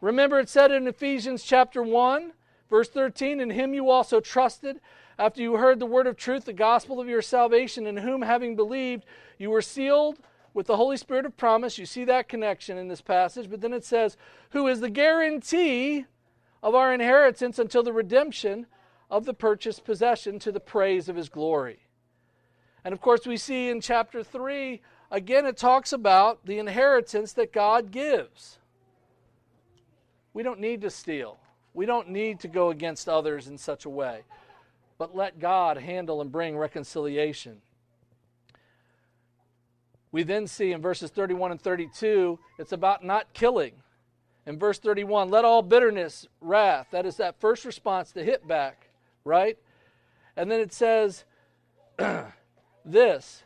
Remember, 0.00 0.38
it 0.38 0.48
said 0.48 0.72
in 0.72 0.86
Ephesians 0.86 1.42
chapter 1.42 1.82
1, 1.82 2.32
verse 2.68 2.88
13, 2.88 3.40
In 3.40 3.50
him 3.50 3.72
you 3.72 3.88
also 3.90 4.20
trusted, 4.20 4.80
after 5.18 5.40
you 5.40 5.56
heard 5.56 5.78
the 5.78 5.86
word 5.86 6.06
of 6.06 6.16
truth, 6.16 6.44
the 6.44 6.52
gospel 6.52 7.00
of 7.00 7.08
your 7.08 7.22
salvation, 7.22 7.86
in 7.86 7.98
whom, 7.98 8.22
having 8.22 8.56
believed, 8.56 9.04
you 9.38 9.50
were 9.50 9.62
sealed 9.62 10.18
with 10.52 10.66
the 10.66 10.76
Holy 10.76 10.96
Spirit 10.96 11.24
of 11.24 11.36
promise. 11.36 11.78
You 11.78 11.86
see 11.86 12.04
that 12.04 12.28
connection 12.28 12.76
in 12.76 12.88
this 12.88 13.00
passage, 13.00 13.48
but 13.48 13.60
then 13.60 13.72
it 13.72 13.84
says, 13.84 14.16
Who 14.50 14.66
is 14.66 14.80
the 14.80 14.90
guarantee 14.90 16.06
of 16.64 16.74
our 16.74 16.94
inheritance 16.94 17.58
until 17.58 17.82
the 17.82 17.92
redemption 17.92 18.64
of 19.10 19.26
the 19.26 19.34
purchased 19.34 19.84
possession 19.84 20.38
to 20.38 20.50
the 20.50 20.58
praise 20.58 21.10
of 21.10 21.14
his 21.14 21.28
glory. 21.28 21.80
And 22.82 22.94
of 22.94 23.02
course, 23.02 23.26
we 23.26 23.36
see 23.36 23.68
in 23.68 23.82
chapter 23.82 24.24
3, 24.24 24.80
again, 25.10 25.44
it 25.44 25.58
talks 25.58 25.92
about 25.92 26.46
the 26.46 26.58
inheritance 26.58 27.34
that 27.34 27.52
God 27.52 27.90
gives. 27.90 28.58
We 30.32 30.42
don't 30.42 30.58
need 30.58 30.80
to 30.80 30.90
steal, 30.90 31.38
we 31.74 31.84
don't 31.84 32.08
need 32.08 32.40
to 32.40 32.48
go 32.48 32.70
against 32.70 33.10
others 33.10 33.46
in 33.46 33.58
such 33.58 33.84
a 33.84 33.90
way, 33.90 34.22
but 34.96 35.14
let 35.14 35.38
God 35.38 35.76
handle 35.76 36.22
and 36.22 36.32
bring 36.32 36.56
reconciliation. 36.56 37.60
We 40.12 40.22
then 40.22 40.46
see 40.46 40.72
in 40.72 40.80
verses 40.80 41.10
31 41.10 41.50
and 41.50 41.60
32, 41.60 42.38
it's 42.58 42.72
about 42.72 43.04
not 43.04 43.34
killing. 43.34 43.72
In 44.46 44.58
verse 44.58 44.78
31, 44.78 45.30
let 45.30 45.44
all 45.44 45.62
bitterness, 45.62 46.26
wrath, 46.40 46.88
that 46.90 47.06
is 47.06 47.16
that 47.16 47.40
first 47.40 47.64
response 47.64 48.12
to 48.12 48.22
hit 48.22 48.46
back, 48.46 48.88
right? 49.24 49.58
And 50.36 50.50
then 50.50 50.60
it 50.60 50.72
says 50.72 51.24
this 52.84 53.42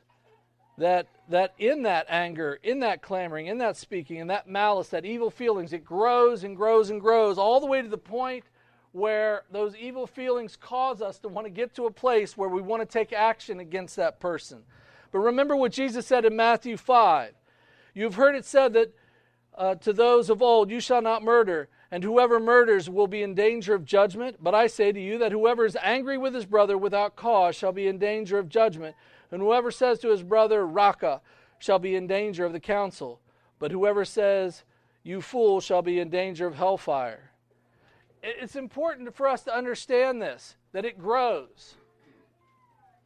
that 0.79 1.09
that 1.29 1.55
in 1.59 1.83
that 1.83 2.07
anger, 2.09 2.59
in 2.63 2.81
that 2.81 3.03
clamoring, 3.03 3.47
in 3.47 3.59
that 3.59 3.77
speaking, 3.77 4.17
in 4.17 4.29
that 4.29 4.49
malice, 4.49 4.89
that 4.89 5.05
evil 5.05 5.31
feelings, 5.31 5.73
it 5.73 5.85
grows 5.85 6.45
and 6.45 6.57
grows 6.57 6.91
and 6.91 7.01
grows 7.01 7.37
all 7.37 7.61
the 7.61 7.67
way 7.67 7.83
to 7.83 7.89
the 7.89 7.99
point 7.99 8.45
where 8.93 9.43
those 9.53 9.77
evil 9.77 10.07
feelings 10.07 10.57
cause 10.57 11.03
us 11.03 11.19
to 11.19 11.29
want 11.29 11.47
to 11.47 11.51
get 11.51 11.75
to 11.75 11.87
a 11.87 11.91
place 11.91 12.37
where 12.37 12.49
we 12.49 12.63
want 12.63 12.81
to 12.81 12.87
take 12.87 13.13
action 13.13 13.61
against 13.61 13.97
that 13.97 14.19
person. 14.19 14.63
But 15.13 15.19
remember 15.19 15.55
what 15.55 15.73
Jesus 15.73 16.07
said 16.07 16.25
in 16.25 16.35
Matthew 16.37 16.77
5. 16.77 17.33
You've 17.95 18.15
heard 18.15 18.35
it 18.35 18.45
said 18.45 18.73
that 18.75 18.95
uh, 19.59 19.75
to 19.75 19.93
those 19.93 20.31
of 20.31 20.41
old, 20.41 20.71
You 20.71 20.81
shall 20.81 21.03
not 21.03 21.23
murder, 21.23 21.69
and 21.91 22.05
whoever 22.05 22.39
murders 22.39 22.89
will 22.89 23.09
be 23.09 23.23
in 23.23 23.35
danger 23.35 23.75
of 23.75 23.85
judgment. 23.85 24.37
But 24.41 24.55
I 24.55 24.69
say 24.69 24.93
to 24.93 25.01
you 25.01 25.19
that 25.19 25.33
whoever 25.33 25.67
is 25.67 25.77
angry 25.83 26.17
with 26.17 26.33
his 26.33 26.47
brother 26.47 26.79
without 26.79 27.17
cause 27.17 27.57
shall 27.57 27.73
be 27.73 27.89
in 27.89 27.99
danger 27.99 28.39
of 28.39 28.49
judgment. 28.49 28.95
And 29.33 29.43
whoever 29.43 29.71
says 29.71 29.99
to 30.01 30.11
his 30.11 30.23
brother, 30.23 30.65
Raca, 30.65 31.21
shall 31.59 31.81
be 31.81 31.97
in 31.97 32.07
danger 32.07 32.45
of 32.45 32.53
the 32.53 32.61
council. 32.61 33.21
But 33.59 33.73
whoever 33.73 34.05
says, 34.05 34.63
You 35.03 35.21
fool, 35.21 35.61
shall 35.61 35.83
be 35.83 35.99
in 35.99 36.09
danger 36.09 36.47
of 36.47 36.55
hellfire. 36.55 37.33
It's 38.23 38.57
important 38.57 39.15
for 39.15 39.27
us 39.27 39.43
to 39.43 39.55
understand 39.55 40.23
this, 40.23 40.57
that 40.73 40.85
it 40.85 40.99
grows. 40.99 41.75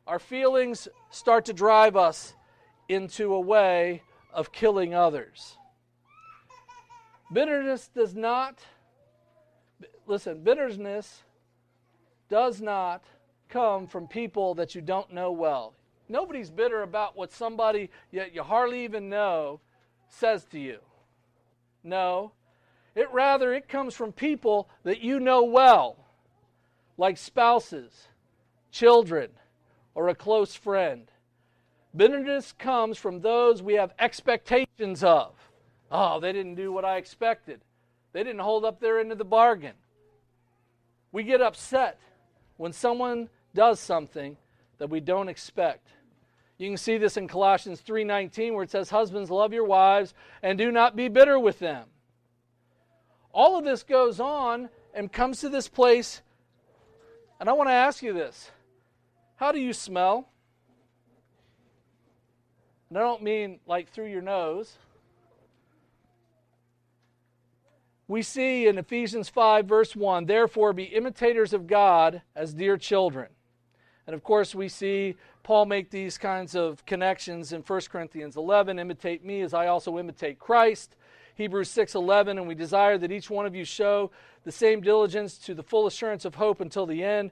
Our 0.07 0.19
feelings 0.19 0.89
start 1.11 1.47
to 1.47 1.53
drive 1.53 1.97
us 1.97 2.35
into 2.89 3.33
a 3.33 3.41
way 3.41 4.03
of 4.33 4.53
killing 4.53 4.95
others. 4.95 5.57
Bitterness 7.33 7.89
does 7.89 8.15
not, 8.15 8.59
listen, 10.07 10.43
bitterness 10.43 11.23
does 12.29 12.61
not 12.61 13.05
come 13.49 13.87
from 13.87 14.07
people 14.07 14.55
that 14.55 14.75
you 14.75 14.81
don't 14.81 15.13
know 15.13 15.33
well. 15.33 15.75
Nobody's 16.09 16.51
bitter 16.51 16.83
about 16.83 17.17
what 17.17 17.33
somebody 17.33 17.91
you, 18.11 18.25
you 18.33 18.43
hardly 18.43 18.85
even 18.85 19.09
know 19.09 19.61
says 20.09 20.45
to 20.53 20.59
you. 20.59 20.79
No. 21.83 22.33
It 22.95 23.11
rather 23.13 23.55
it 23.55 23.69
comes 23.69 23.95
from 23.95 24.13
people 24.13 24.69
that 24.83 25.01
you 25.01 25.19
know 25.19 25.45
well, 25.45 25.97
like 26.99 27.17
spouses, 27.17 28.09
children, 28.71 29.31
or 29.95 30.09
a 30.09 30.15
close 30.15 30.55
friend. 30.55 31.11
Bitterness 31.97 32.53
comes 32.53 32.99
from 32.99 33.21
those 33.21 33.63
we 33.63 33.75
have 33.75 33.95
expectations 33.99 35.03
of. 35.03 35.42
Oh, 35.95 36.21
they 36.21 36.33
didn't 36.33 36.55
do 36.55 36.73
what 36.73 36.87
I 36.87 36.97
expected. 36.97 37.61
They 38.15 38.25
didn't 38.25 38.41
hold 38.41 38.65
up 38.65 38.81
their 38.81 38.99
end 38.99 39.13
of 39.13 39.19
the 39.19 39.25
bargain. 39.25 39.75
We 41.13 41.23
get 41.23 41.43
upset 41.43 42.01
when 42.57 42.73
someone 42.73 43.29
does 43.55 43.79
something 43.79 44.39
that 44.79 44.89
we 44.89 45.01
don't 45.01 45.29
expect. 45.29 45.89
You 46.57 46.69
can 46.69 46.79
see 46.79 46.97
this 46.97 47.19
in 47.19 47.29
Colossians 47.29 47.83
3:19 47.83 48.55
where 48.55 48.65
it 48.65 48.71
says 48.71 48.89
husbands 48.89 49.31
love 49.31 49.53
your 49.53 49.65
wives 49.65 50.15
and 50.43 50.57
do 50.57 50.73
not 50.73 50.97
be 50.97 51.09
bitter 51.09 51.39
with 51.39 51.59
them. 51.59 51.91
All 53.33 53.59
of 53.59 53.65
this 53.65 53.83
goes 53.83 54.19
on 54.19 54.71
and 54.95 55.13
comes 55.13 55.41
to 55.41 55.51
this 55.51 55.69
place 55.69 56.23
and 57.39 57.51
I 57.51 57.53
want 57.53 57.69
to 57.69 57.75
ask 57.75 58.03
you 58.03 58.13
this. 58.13 58.51
How 59.37 59.53
do 59.53 59.59
you 59.59 59.73
smell? 59.73 60.29
And 62.89 62.97
I 62.97 63.03
don't 63.03 63.23
mean 63.23 63.61
like 63.67 63.91
through 63.91 64.07
your 64.07 64.23
nose. 64.23 64.79
We 68.13 68.21
see 68.21 68.67
in 68.67 68.77
Ephesians 68.77 69.31
5, 69.31 69.65
verse 69.65 69.97
1, 69.97 70.27
therefore 70.27 70.75
be 70.75 70.83
imitators 70.85 71.55
of 71.55 71.67
God 71.67 72.21
as 72.37 72.53
dear 72.53 72.77
children. 72.77 73.29
And 74.07 74.13
of 74.13 74.23
course, 74.23 74.55
we 74.55 74.69
see 74.69 75.17
Paul 75.43 75.65
make 75.65 75.89
these 75.89 76.19
kinds 76.19 76.55
of 76.55 76.85
connections 76.85 77.55
in 77.55 77.63
1 77.63 77.81
Corinthians 77.91 78.37
11 78.37 78.79
imitate 78.79 79.25
me 79.25 79.41
as 79.41 79.55
I 79.55 79.67
also 79.69 79.99
imitate 79.99 80.39
Christ. 80.39 80.95
Hebrews 81.37 81.71
6:11 81.71 82.33
and 82.33 82.47
we 82.47 82.55
desire 82.55 82.99
that 82.99 83.11
each 83.11 83.31
one 83.31 83.47
of 83.47 83.55
you 83.55 83.65
show 83.65 84.11
the 84.45 84.53
same 84.53 84.83
diligence 84.83 85.39
to 85.39 85.55
the 85.55 85.63
full 85.63 85.87
assurance 85.87 86.27
of 86.27 86.35
hope 86.35 86.61
until 86.61 86.85
the 86.85 87.03
end 87.03 87.31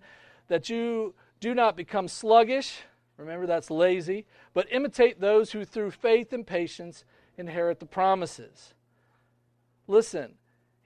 that 0.49 0.71
you 0.71 1.13
do 1.41 1.55
not 1.55 1.77
become 1.77 2.09
sluggish 2.09 2.81
remember 3.19 3.47
that's 3.47 3.71
lazy 3.71 4.25
but 4.55 4.67
imitate 4.73 5.21
those 5.21 5.53
who 5.53 5.67
through 5.67 5.91
faith 5.91 6.33
and 6.33 6.47
patience 6.47 7.05
inherit 7.37 7.79
the 7.81 7.87
promises 7.87 8.73
listen 9.87 10.37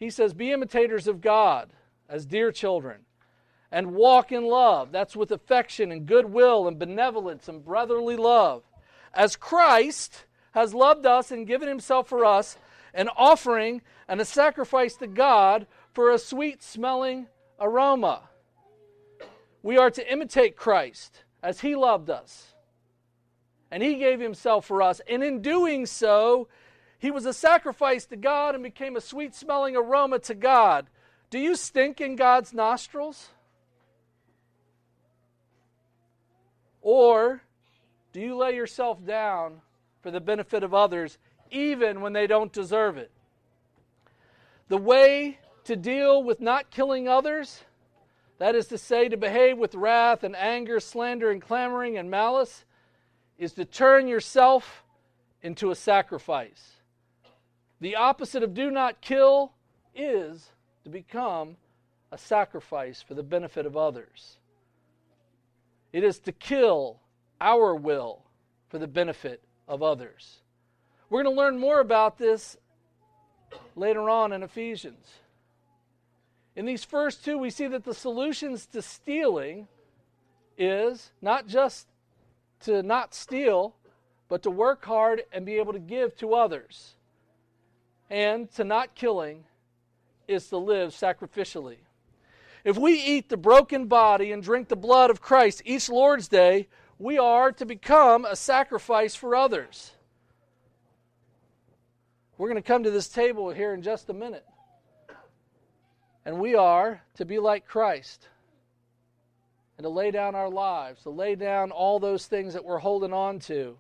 he 0.05 0.11
says 0.11 0.35
be 0.35 0.53
imitators 0.53 1.07
of 1.07 1.21
God 1.21 1.71
as 2.09 2.27
dear 2.27 2.53
children 2.53 3.01
and 3.73 3.95
walk 3.95 4.31
in 4.31 4.45
love 4.45 4.93
that's 4.93 5.17
with 5.17 5.33
affection 5.33 5.91
and 5.91 6.07
goodwill 6.07 6.69
and 6.69 6.79
benevolence 6.79 7.49
and 7.49 7.65
brotherly 7.65 8.17
love 8.17 8.63
as 9.15 9.35
Christ 9.35 10.27
has 10.53 10.75
loved 10.75 11.07
us 11.07 11.31
and 11.31 11.47
given 11.47 11.69
himself 11.69 12.07
for 12.07 12.25
us 12.25 12.59
an 12.93 13.09
offering 13.17 13.81
and 14.07 14.21
a 14.21 14.25
sacrifice 14.27 14.95
to 14.97 15.07
God 15.07 15.67
for 15.95 16.11
a 16.11 16.19
sweet 16.19 16.63
smelling 16.63 17.27
aroma. 17.59 18.29
We 19.63 19.79
are 19.79 19.91
to 19.91 20.13
imitate 20.13 20.55
Christ 20.55 21.25
as 21.43 21.61
he 21.61 21.75
loved 21.75 22.11
us. 22.11 22.55
And 23.71 23.83
he 23.83 23.95
gave 23.97 24.21
himself 24.21 24.67
for 24.67 24.83
us. 24.83 25.01
And 25.09 25.25
in 25.25 25.41
doing 25.41 25.87
so, 25.87 26.49
he 27.05 27.11
was 27.11 27.27
a 27.27 27.35
sacrifice 27.35 28.07
to 28.07 28.17
God 28.17 28.55
and 28.55 28.65
became 28.65 28.97
a 28.97 29.01
sweet 29.03 29.35
smelling 29.35 29.77
aroma 29.77 30.21
to 30.21 30.35
God. 30.35 30.87
Do 31.29 31.39
you 31.39 31.55
stink 31.55 32.01
in 32.01 32.17
God's 32.17 32.55
nostrils? 32.55 33.29
Or 36.81 37.43
do 38.15 38.23
you 38.23 38.35
lay 38.35 38.55
yourself 38.55 39.05
down 39.05 39.61
for 40.01 40.11
the 40.11 40.19
benefit 40.19 40.63
of 40.63 40.73
others 40.73 41.19
even 41.51 42.01
when 42.01 42.15
they 42.15 42.27
don't 42.27 42.51
deserve 42.55 42.97
it. 42.97 43.11
The 44.69 44.79
way 44.79 45.41
to 45.65 45.77
deal 45.77 46.23
with 46.23 46.41
not 46.41 46.71
killing 46.71 47.07
others, 47.07 47.65
that 48.39 48.55
is 48.55 48.69
to 48.69 48.79
say, 48.79 49.11
to 49.11 49.19
behave 49.19 49.59
with 49.59 49.75
wrath 49.75 50.25
and 50.25 50.35
anger, 50.35 50.81
slander 50.81 51.31
and 51.31 51.43
clamoring 51.43 51.99
and 51.99 52.11
malice, 52.11 52.65
is 53.37 53.53
to 53.53 53.67
turn 53.67 54.09
yourself 54.09 54.85
into 55.43 55.71
a 55.71 55.75
sacrifice. 55.75 56.74
The 57.81 57.97
opposite 57.97 58.43
of 58.43 58.55
do 58.55 58.71
not 58.71 59.01
kill 59.01 59.53
is 59.95 60.51
to 60.85 60.91
become 60.91 61.57
a 62.13 62.19
sacrifice 62.19 63.03
for 63.03 63.15
the 63.15 63.23
benefit 63.23 63.67
of 63.67 63.77
others. 63.77 64.39
It 65.93 66.05
is 66.05 66.19
to 66.21 66.33
kill 66.33 67.01
our 67.41 67.75
will 67.75 68.23
for 68.69 68.79
the 68.79 68.87
benefit 68.87 69.43
of 69.69 69.83
others. 69.83 70.41
We're 71.09 71.23
going 71.23 71.35
to 71.35 71.41
learn 71.41 71.59
more 71.59 71.81
about 71.81 72.19
this 72.19 72.57
later 73.77 74.09
on 74.09 74.33
in 74.33 74.43
Ephesians. 74.43 75.07
In 76.57 76.67
these 76.67 76.85
first 76.85 77.25
two, 77.25 77.39
we 77.39 77.51
see 77.51 77.67
that 77.67 77.85
the 77.85 77.95
solutions 77.95 78.67
to 78.67 78.83
stealing 78.83 79.69
is 80.57 81.11
not 81.21 81.47
just 81.47 81.89
to 82.61 82.83
not 82.83 83.15
steal, 83.15 83.75
but 84.29 84.43
to 84.45 84.51
work 84.51 84.85
hard 84.85 85.23
and 85.33 85.45
be 85.45 85.57
able 85.57 85.73
to 85.73 85.79
give 85.79 86.17
to 86.17 86.35
others. 86.35 86.95
And 88.11 88.51
to 88.53 88.65
not 88.65 88.95
killing 88.95 89.45
is 90.29 90.49
to 90.49 90.59
live 90.59 90.91
sacrificially. 90.91 91.79
If 92.65 92.79
we 92.79 92.95
eat 92.95 93.29
the 93.29 93.37
broken 93.37 93.87
body 93.87 94.33
and 94.33 94.43
drink 94.43 94.69
the 94.69 94.77
blood 94.77 95.11
of 95.11 95.21
Christ 95.21 95.63
each 95.65 95.89
Lord's 95.89 96.29
Day, 96.29 96.69
we 96.99 97.19
are 97.19 97.53
to 97.53 97.67
become 97.67 98.25
a 98.25 98.37
sacrifice 98.37 99.15
for 99.15 99.37
others. 99.37 99.93
We're 102.39 102.49
going 102.49 102.63
to 102.63 102.67
come 102.67 102.85
to 102.85 102.91
this 102.91 103.09
table 103.09 103.51
here 103.51 103.75
in 103.75 103.83
just 103.83 104.09
a 104.09 104.15
minute. 104.15 104.45
And 106.25 106.41
we 106.41 106.55
are 106.55 107.03
to 107.17 107.25
be 107.25 107.39
like 107.39 107.67
Christ 107.67 108.29
and 109.77 109.85
to 109.85 109.89
lay 109.89 110.11
down 110.11 110.35
our 110.35 110.49
lives, 110.49 111.03
to 111.03 111.11
lay 111.11 111.35
down 111.35 111.71
all 111.71 111.99
those 111.99 112.27
things 112.27 112.55
that 112.55 112.65
we're 112.65 112.79
holding 112.79 113.13
on 113.13 113.41
to. 113.41 113.77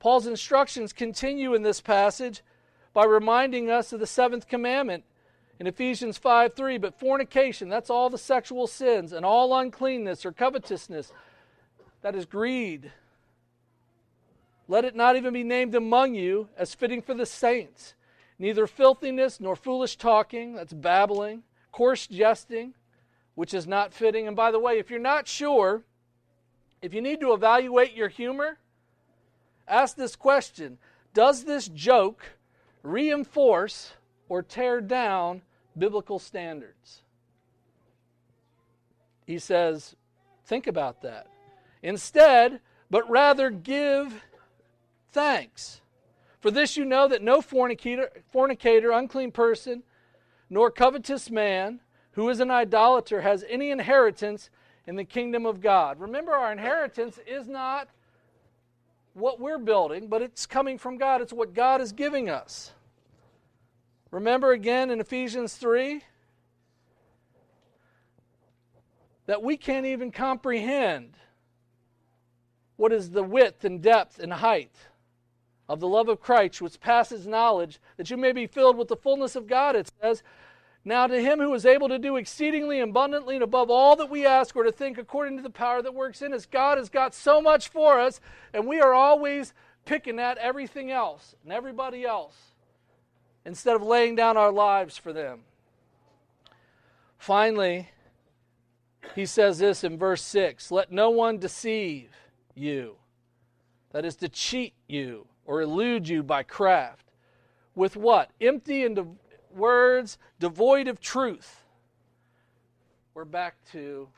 Paul's 0.00 0.26
instructions 0.26 0.92
continue 0.92 1.54
in 1.54 1.62
this 1.62 1.80
passage 1.80 2.42
by 2.92 3.04
reminding 3.04 3.70
us 3.70 3.92
of 3.92 4.00
the 4.00 4.06
seventh 4.06 4.48
commandment 4.48 5.04
in 5.60 5.68
Ephesians 5.68 6.18
5 6.18 6.54
3. 6.54 6.78
But 6.78 6.98
fornication, 6.98 7.68
that's 7.68 7.90
all 7.90 8.10
the 8.10 8.18
sexual 8.18 8.66
sins, 8.66 9.12
and 9.12 9.24
all 9.24 9.56
uncleanness 9.56 10.26
or 10.26 10.32
covetousness, 10.32 11.12
that 12.02 12.16
is 12.16 12.26
greed 12.26 12.90
let 14.70 14.84
it 14.84 14.94
not 14.94 15.16
even 15.16 15.34
be 15.34 15.42
named 15.42 15.74
among 15.74 16.14
you 16.14 16.48
as 16.56 16.76
fitting 16.76 17.02
for 17.02 17.12
the 17.12 17.26
saints. 17.26 17.94
Neither 18.38 18.68
filthiness 18.68 19.40
nor 19.40 19.56
foolish 19.56 19.96
talking, 19.96 20.54
that's 20.54 20.72
babbling, 20.72 21.42
coarse 21.72 22.06
jesting, 22.06 22.74
which 23.34 23.52
is 23.52 23.66
not 23.66 23.92
fitting. 23.92 24.28
And 24.28 24.36
by 24.36 24.52
the 24.52 24.60
way, 24.60 24.78
if 24.78 24.88
you're 24.88 25.00
not 25.00 25.26
sure, 25.26 25.82
if 26.80 26.94
you 26.94 27.02
need 27.02 27.18
to 27.18 27.32
evaluate 27.32 27.94
your 27.94 28.08
humor, 28.08 28.58
ask 29.70 29.96
this 29.96 30.16
question 30.16 30.78
Does 31.14 31.44
this 31.44 31.68
joke 31.68 32.24
reinforce 32.82 33.92
or 34.28 34.42
tear 34.42 34.80
down 34.80 35.42
biblical 35.76 36.18
standards? 36.18 37.02
He 39.26 39.38
says, 39.38 39.94
Think 40.44 40.66
about 40.66 41.02
that. 41.02 41.28
Instead, 41.82 42.60
but 42.90 43.08
rather 43.08 43.50
give 43.50 44.24
thanks. 45.12 45.80
For 46.40 46.50
this 46.50 46.76
you 46.76 46.84
know 46.84 47.06
that 47.08 47.22
no 47.22 47.40
fornicator, 47.40 48.10
fornicator, 48.32 48.90
unclean 48.90 49.30
person, 49.30 49.82
nor 50.48 50.70
covetous 50.70 51.30
man 51.30 51.80
who 52.12 52.28
is 52.28 52.40
an 52.40 52.50
idolater 52.50 53.20
has 53.20 53.44
any 53.48 53.70
inheritance 53.70 54.50
in 54.86 54.96
the 54.96 55.04
kingdom 55.04 55.46
of 55.46 55.60
God. 55.60 56.00
Remember, 56.00 56.32
our 56.32 56.50
inheritance 56.50 57.20
is 57.26 57.46
not 57.46 57.88
what 59.14 59.40
we're 59.40 59.58
building, 59.58 60.08
but 60.08 60.22
it's 60.22 60.46
coming 60.46 60.78
from 60.78 60.98
God. 60.98 61.20
It's 61.20 61.32
what 61.32 61.54
God 61.54 61.80
is 61.80 61.92
giving 61.92 62.28
us. 62.28 62.72
Remember 64.10 64.52
again 64.52 64.90
in 64.90 65.00
Ephesians 65.00 65.54
3 65.54 66.02
that 69.26 69.42
we 69.42 69.56
can't 69.56 69.86
even 69.86 70.10
comprehend 70.10 71.16
what 72.76 72.92
is 72.92 73.10
the 73.10 73.22
width 73.22 73.64
and 73.64 73.80
depth 73.82 74.18
and 74.18 74.32
height 74.32 74.74
of 75.68 75.78
the 75.78 75.86
love 75.86 76.08
of 76.08 76.20
Christ, 76.20 76.60
which 76.60 76.80
passes 76.80 77.26
knowledge, 77.26 77.78
that 77.96 78.10
you 78.10 78.16
may 78.16 78.32
be 78.32 78.46
filled 78.48 78.76
with 78.76 78.88
the 78.88 78.96
fullness 78.96 79.36
of 79.36 79.46
God, 79.46 79.76
it 79.76 79.88
says. 80.02 80.22
Now 80.84 81.06
to 81.06 81.20
him 81.20 81.40
who 81.40 81.52
is 81.52 81.66
able 81.66 81.88
to 81.88 81.98
do 81.98 82.16
exceedingly 82.16 82.80
abundantly 82.80 83.34
and 83.34 83.44
above 83.44 83.70
all 83.70 83.96
that 83.96 84.08
we 84.08 84.24
ask 84.24 84.56
or 84.56 84.64
to 84.64 84.72
think 84.72 84.96
according 84.96 85.36
to 85.36 85.42
the 85.42 85.50
power 85.50 85.82
that 85.82 85.94
works 85.94 86.22
in 86.22 86.32
us. 86.32 86.46
God 86.46 86.78
has 86.78 86.88
got 86.88 87.14
so 87.14 87.40
much 87.40 87.68
for 87.68 88.00
us, 88.00 88.20
and 88.54 88.66
we 88.66 88.80
are 88.80 88.94
always 88.94 89.52
picking 89.84 90.18
at 90.18 90.38
everything 90.38 90.90
else 90.90 91.34
and 91.44 91.52
everybody 91.52 92.04
else 92.04 92.36
instead 93.44 93.76
of 93.76 93.82
laying 93.82 94.14
down 94.14 94.36
our 94.36 94.52
lives 94.52 94.96
for 94.96 95.12
them. 95.12 95.40
Finally, 97.18 97.90
he 99.14 99.26
says 99.26 99.58
this 99.58 99.84
in 99.84 99.98
verse 99.98 100.22
6 100.22 100.70
Let 100.70 100.90
no 100.90 101.10
one 101.10 101.38
deceive 101.38 102.10
you, 102.54 102.96
that 103.92 104.06
is, 104.06 104.16
to 104.16 104.28
cheat 104.28 104.72
you 104.88 105.26
or 105.44 105.60
elude 105.60 106.08
you 106.08 106.22
by 106.22 106.42
craft. 106.42 107.04
With 107.74 107.96
what? 107.96 108.30
Empty 108.40 108.84
and 108.84 109.18
words 109.54 110.18
devoid 110.38 110.88
of 110.88 111.00
truth. 111.00 111.62
We're 113.14 113.24
back 113.24 113.56
to 113.72 114.08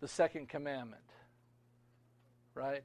the 0.00 0.08
second 0.08 0.48
commandment, 0.48 1.02
right? 2.54 2.82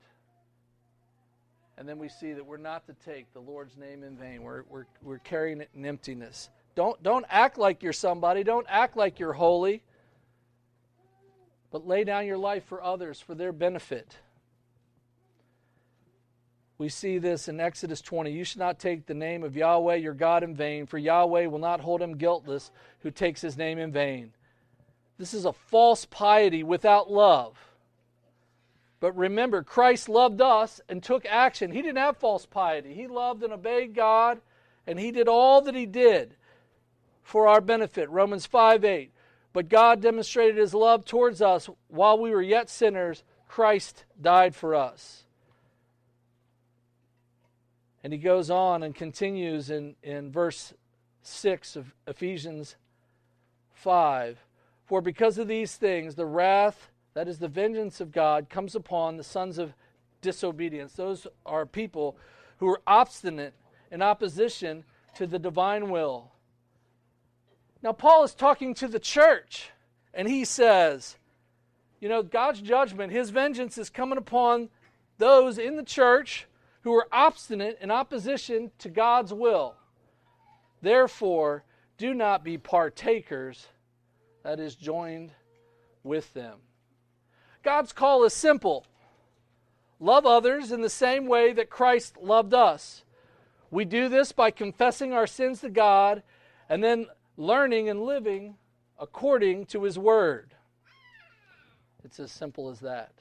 And 1.78 1.88
then 1.88 1.98
we 1.98 2.10
see 2.10 2.34
that 2.34 2.46
we're 2.46 2.58
not 2.58 2.86
to 2.88 2.94
take 3.06 3.34
the 3.34 3.40
Lord's 3.40 3.78
name 3.78 4.04
in 4.04 4.16
vain. 4.16 4.44
We're, 4.44 4.64
we're, 4.70 4.86
we're 5.02 5.20
carrying 5.20 5.62
it 5.62 5.70
in 5.76 5.86
emptiness. 5.86 6.50
Don't, 6.76 7.02
don't 7.02 7.26
act 7.30 7.58
like 7.58 7.82
you're 7.82 7.94
somebody. 7.94 8.44
Don't 8.44 8.68
act 8.70 8.96
like 8.96 9.20
you're 9.20 9.34
holy. 9.34 9.82
But 11.72 11.88
lay 11.88 12.04
down 12.04 12.28
your 12.28 12.38
life 12.38 12.66
for 12.66 12.84
others 12.84 13.20
for 13.20 13.34
their 13.34 13.52
benefit. 13.52 14.18
We 16.82 16.90
see 16.90 17.20
this 17.20 17.48
in 17.48 17.60
Exodus 17.60 18.02
20. 18.02 18.32
You 18.32 18.44
should 18.44 18.58
not 18.58 18.80
take 18.80 19.06
the 19.06 19.14
name 19.14 19.44
of 19.44 19.56
Yahweh 19.56 19.98
your 19.98 20.16
God 20.16 20.42
in 20.42 20.56
vain, 20.56 20.88
for 20.88 20.98
Yahweh 20.98 21.46
will 21.46 21.60
not 21.60 21.80
hold 21.80 22.02
him 22.02 22.18
guiltless 22.18 22.72
who 23.02 23.12
takes 23.12 23.40
his 23.40 23.56
name 23.56 23.78
in 23.78 23.92
vain. 23.92 24.34
This 25.20 25.36
is 25.36 25.46
a 25.46 25.54
false 25.54 26.06
piety 26.06 26.64
without 26.64 27.12
love. 27.12 27.56
But 29.00 29.16
remember, 29.16 29.62
Christ 29.62 30.10
loved 30.10 30.42
us 30.42 30.82
and 30.90 31.04
took 31.04 31.24
action. 31.28 31.72
He 31.72 31.84
didn't 31.84 32.00
have 32.00 32.18
false 32.18 32.48
piety. 32.48 32.96
He 32.96 33.06
loved 33.06 33.44
and 33.44 33.54
obeyed 33.54 33.94
God 33.94 34.42
and 34.88 34.98
he 34.98 35.12
did 35.12 35.28
all 35.28 35.62
that 35.62 35.76
he 35.76 35.86
did 35.86 36.36
for 37.22 37.48
our 37.48 37.62
benefit. 37.62 38.10
Romans 38.10 38.48
5 38.48 38.84
8. 38.84 39.12
But 39.54 39.70
God 39.70 40.02
demonstrated 40.02 40.58
his 40.58 40.74
love 40.74 41.06
towards 41.06 41.44
us 41.44 41.70
while 41.90 42.18
we 42.18 42.32
were 42.32 42.42
yet 42.42 42.72
sinners. 42.72 43.24
Christ 43.48 44.06
died 44.20 44.56
for 44.56 44.74
us. 44.74 45.26
And 48.04 48.12
he 48.12 48.20
goes 48.20 48.50
on 48.50 48.84
and 48.84 48.96
continues 48.96 49.70
in, 49.70 49.96
in 50.02 50.32
verse 50.32 50.74
6 51.24 51.76
of 51.76 51.94
Ephesians 52.08 52.76
5. 53.74 54.40
For 54.86 55.02
because 55.02 55.38
of 55.38 55.48
these 55.48 55.76
things, 55.76 56.16
the 56.16 56.26
wrath, 56.26 56.90
that 57.14 57.28
is 57.28 57.40
the 57.40 57.48
vengeance 57.48 58.02
of 58.02 58.12
God, 58.12 58.50
comes 58.50 58.76
upon 58.76 59.18
the 59.18 59.24
sons 59.24 59.58
of 59.58 59.74
disobedience. 60.22 60.94
Those 60.94 61.28
are 61.46 61.66
people 61.66 62.18
who 62.58 62.68
are 62.70 62.82
obstinate 62.88 63.54
in 63.92 64.02
opposition 64.02 64.84
to 65.16 65.28
the 65.28 65.40
divine 65.40 65.90
will. 65.90 66.32
Now, 67.84 67.92
Paul 67.94 68.24
is 68.24 68.34
talking 68.34 68.74
to 68.76 68.88
the 68.88 69.00
church, 69.00 69.72
and 70.14 70.28
he 70.28 70.46
says, 70.46 71.18
You 72.00 72.10
know, 72.10 72.22
God's 72.22 72.62
judgment, 72.62 73.12
his 73.12 73.32
vengeance 73.32 73.78
is 73.78 73.90
coming 73.90 74.18
upon 74.18 74.70
those 75.18 75.58
in 75.58 75.76
the 75.76 75.84
church 75.84 76.48
who 76.84 76.94
are 76.94 77.08
obstinate 77.12 77.78
in 77.82 77.92
opposition 77.92 78.72
to 78.80 78.90
God's 78.90 79.34
will. 79.34 79.76
Therefore, 80.82 81.64
do 81.98 82.14
not 82.14 82.44
be 82.44 82.58
partakers, 82.58 83.68
that 84.44 84.60
is, 84.60 84.76
joined 84.76 85.32
with 86.04 86.34
them. 86.34 86.60
God's 87.64 87.94
call 87.94 88.24
is 88.24 88.34
simple 88.34 88.86
love 90.00 90.26
others 90.26 90.72
in 90.72 90.82
the 90.82 90.90
same 90.90 91.28
way 91.28 91.54
that 91.54 91.70
Christ 91.70 92.18
loved 92.20 92.56
us. 92.56 93.04
We 93.70 93.86
do 93.86 94.10
this 94.10 94.32
by 94.32 94.50
confessing 94.50 95.14
our 95.14 95.28
sins 95.28 95.62
to 95.62 95.70
God 95.70 96.24
and 96.68 96.84
then 96.84 97.06
learning 97.38 97.88
and 97.88 98.02
living 98.02 98.56
according 99.00 99.68
to 99.68 99.84
His 99.84 100.00
Word. 100.00 100.56
It's 102.04 102.20
as 102.20 102.32
simple 102.32 102.70
as 102.70 102.80
that. 102.80 103.14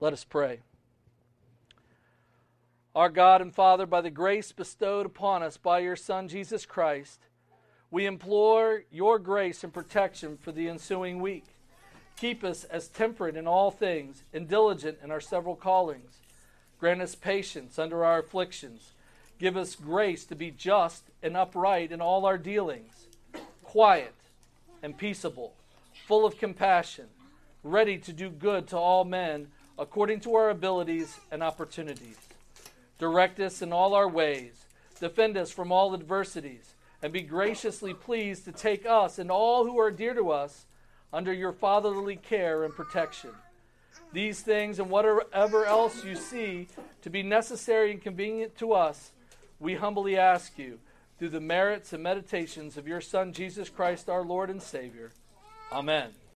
Let 0.00 0.12
us 0.12 0.24
pray. 0.24 0.60
Our 2.94 3.08
God 3.08 3.40
and 3.40 3.54
Father, 3.54 3.86
by 3.86 4.02
the 4.02 4.10
grace 4.10 4.52
bestowed 4.52 5.06
upon 5.06 5.42
us 5.42 5.56
by 5.56 5.78
your 5.78 5.96
Son, 5.96 6.28
Jesus 6.28 6.66
Christ, 6.66 7.20
we 7.90 8.04
implore 8.04 8.84
your 8.90 9.18
grace 9.18 9.64
and 9.64 9.72
protection 9.72 10.36
for 10.36 10.52
the 10.52 10.68
ensuing 10.68 11.22
week. 11.22 11.46
Keep 12.18 12.44
us 12.44 12.64
as 12.64 12.88
temperate 12.88 13.34
in 13.34 13.46
all 13.46 13.70
things 13.70 14.24
and 14.34 14.46
diligent 14.46 14.98
in 15.02 15.10
our 15.10 15.22
several 15.22 15.56
callings. 15.56 16.18
Grant 16.78 17.00
us 17.00 17.14
patience 17.14 17.78
under 17.78 18.04
our 18.04 18.18
afflictions. 18.18 18.92
Give 19.38 19.56
us 19.56 19.74
grace 19.74 20.26
to 20.26 20.34
be 20.34 20.50
just 20.50 21.04
and 21.22 21.34
upright 21.34 21.92
in 21.92 22.02
all 22.02 22.26
our 22.26 22.36
dealings, 22.36 23.06
quiet 23.62 24.14
and 24.82 24.98
peaceable, 24.98 25.54
full 26.06 26.26
of 26.26 26.36
compassion, 26.36 27.06
ready 27.64 27.96
to 27.96 28.12
do 28.12 28.28
good 28.28 28.68
to 28.68 28.76
all 28.76 29.04
men 29.04 29.48
according 29.78 30.20
to 30.20 30.34
our 30.34 30.50
abilities 30.50 31.18
and 31.30 31.42
opportunities. 31.42 32.18
Direct 32.98 33.40
us 33.40 33.62
in 33.62 33.72
all 33.72 33.94
our 33.94 34.08
ways, 34.08 34.66
defend 35.00 35.36
us 35.36 35.50
from 35.50 35.72
all 35.72 35.94
adversities, 35.94 36.74
and 37.02 37.12
be 37.12 37.22
graciously 37.22 37.94
pleased 37.94 38.44
to 38.44 38.52
take 38.52 38.86
us 38.86 39.18
and 39.18 39.30
all 39.30 39.64
who 39.64 39.78
are 39.78 39.90
dear 39.90 40.14
to 40.14 40.30
us 40.30 40.66
under 41.12 41.32
your 41.32 41.52
fatherly 41.52 42.16
care 42.16 42.64
and 42.64 42.74
protection. 42.74 43.30
These 44.12 44.40
things 44.40 44.78
and 44.78 44.90
whatever 44.90 45.64
else 45.64 46.04
you 46.04 46.16
see 46.16 46.68
to 47.02 47.10
be 47.10 47.22
necessary 47.22 47.90
and 47.90 48.00
convenient 48.00 48.56
to 48.58 48.72
us, 48.72 49.10
we 49.58 49.74
humbly 49.74 50.16
ask 50.16 50.58
you 50.58 50.78
through 51.18 51.30
the 51.30 51.40
merits 51.40 51.92
and 51.92 52.02
meditations 52.02 52.76
of 52.76 52.86
your 52.86 53.00
Son, 53.00 53.32
Jesus 53.32 53.68
Christ, 53.68 54.08
our 54.08 54.22
Lord 54.22 54.50
and 54.50 54.62
Savior. 54.62 55.12
Amen. 55.72 56.10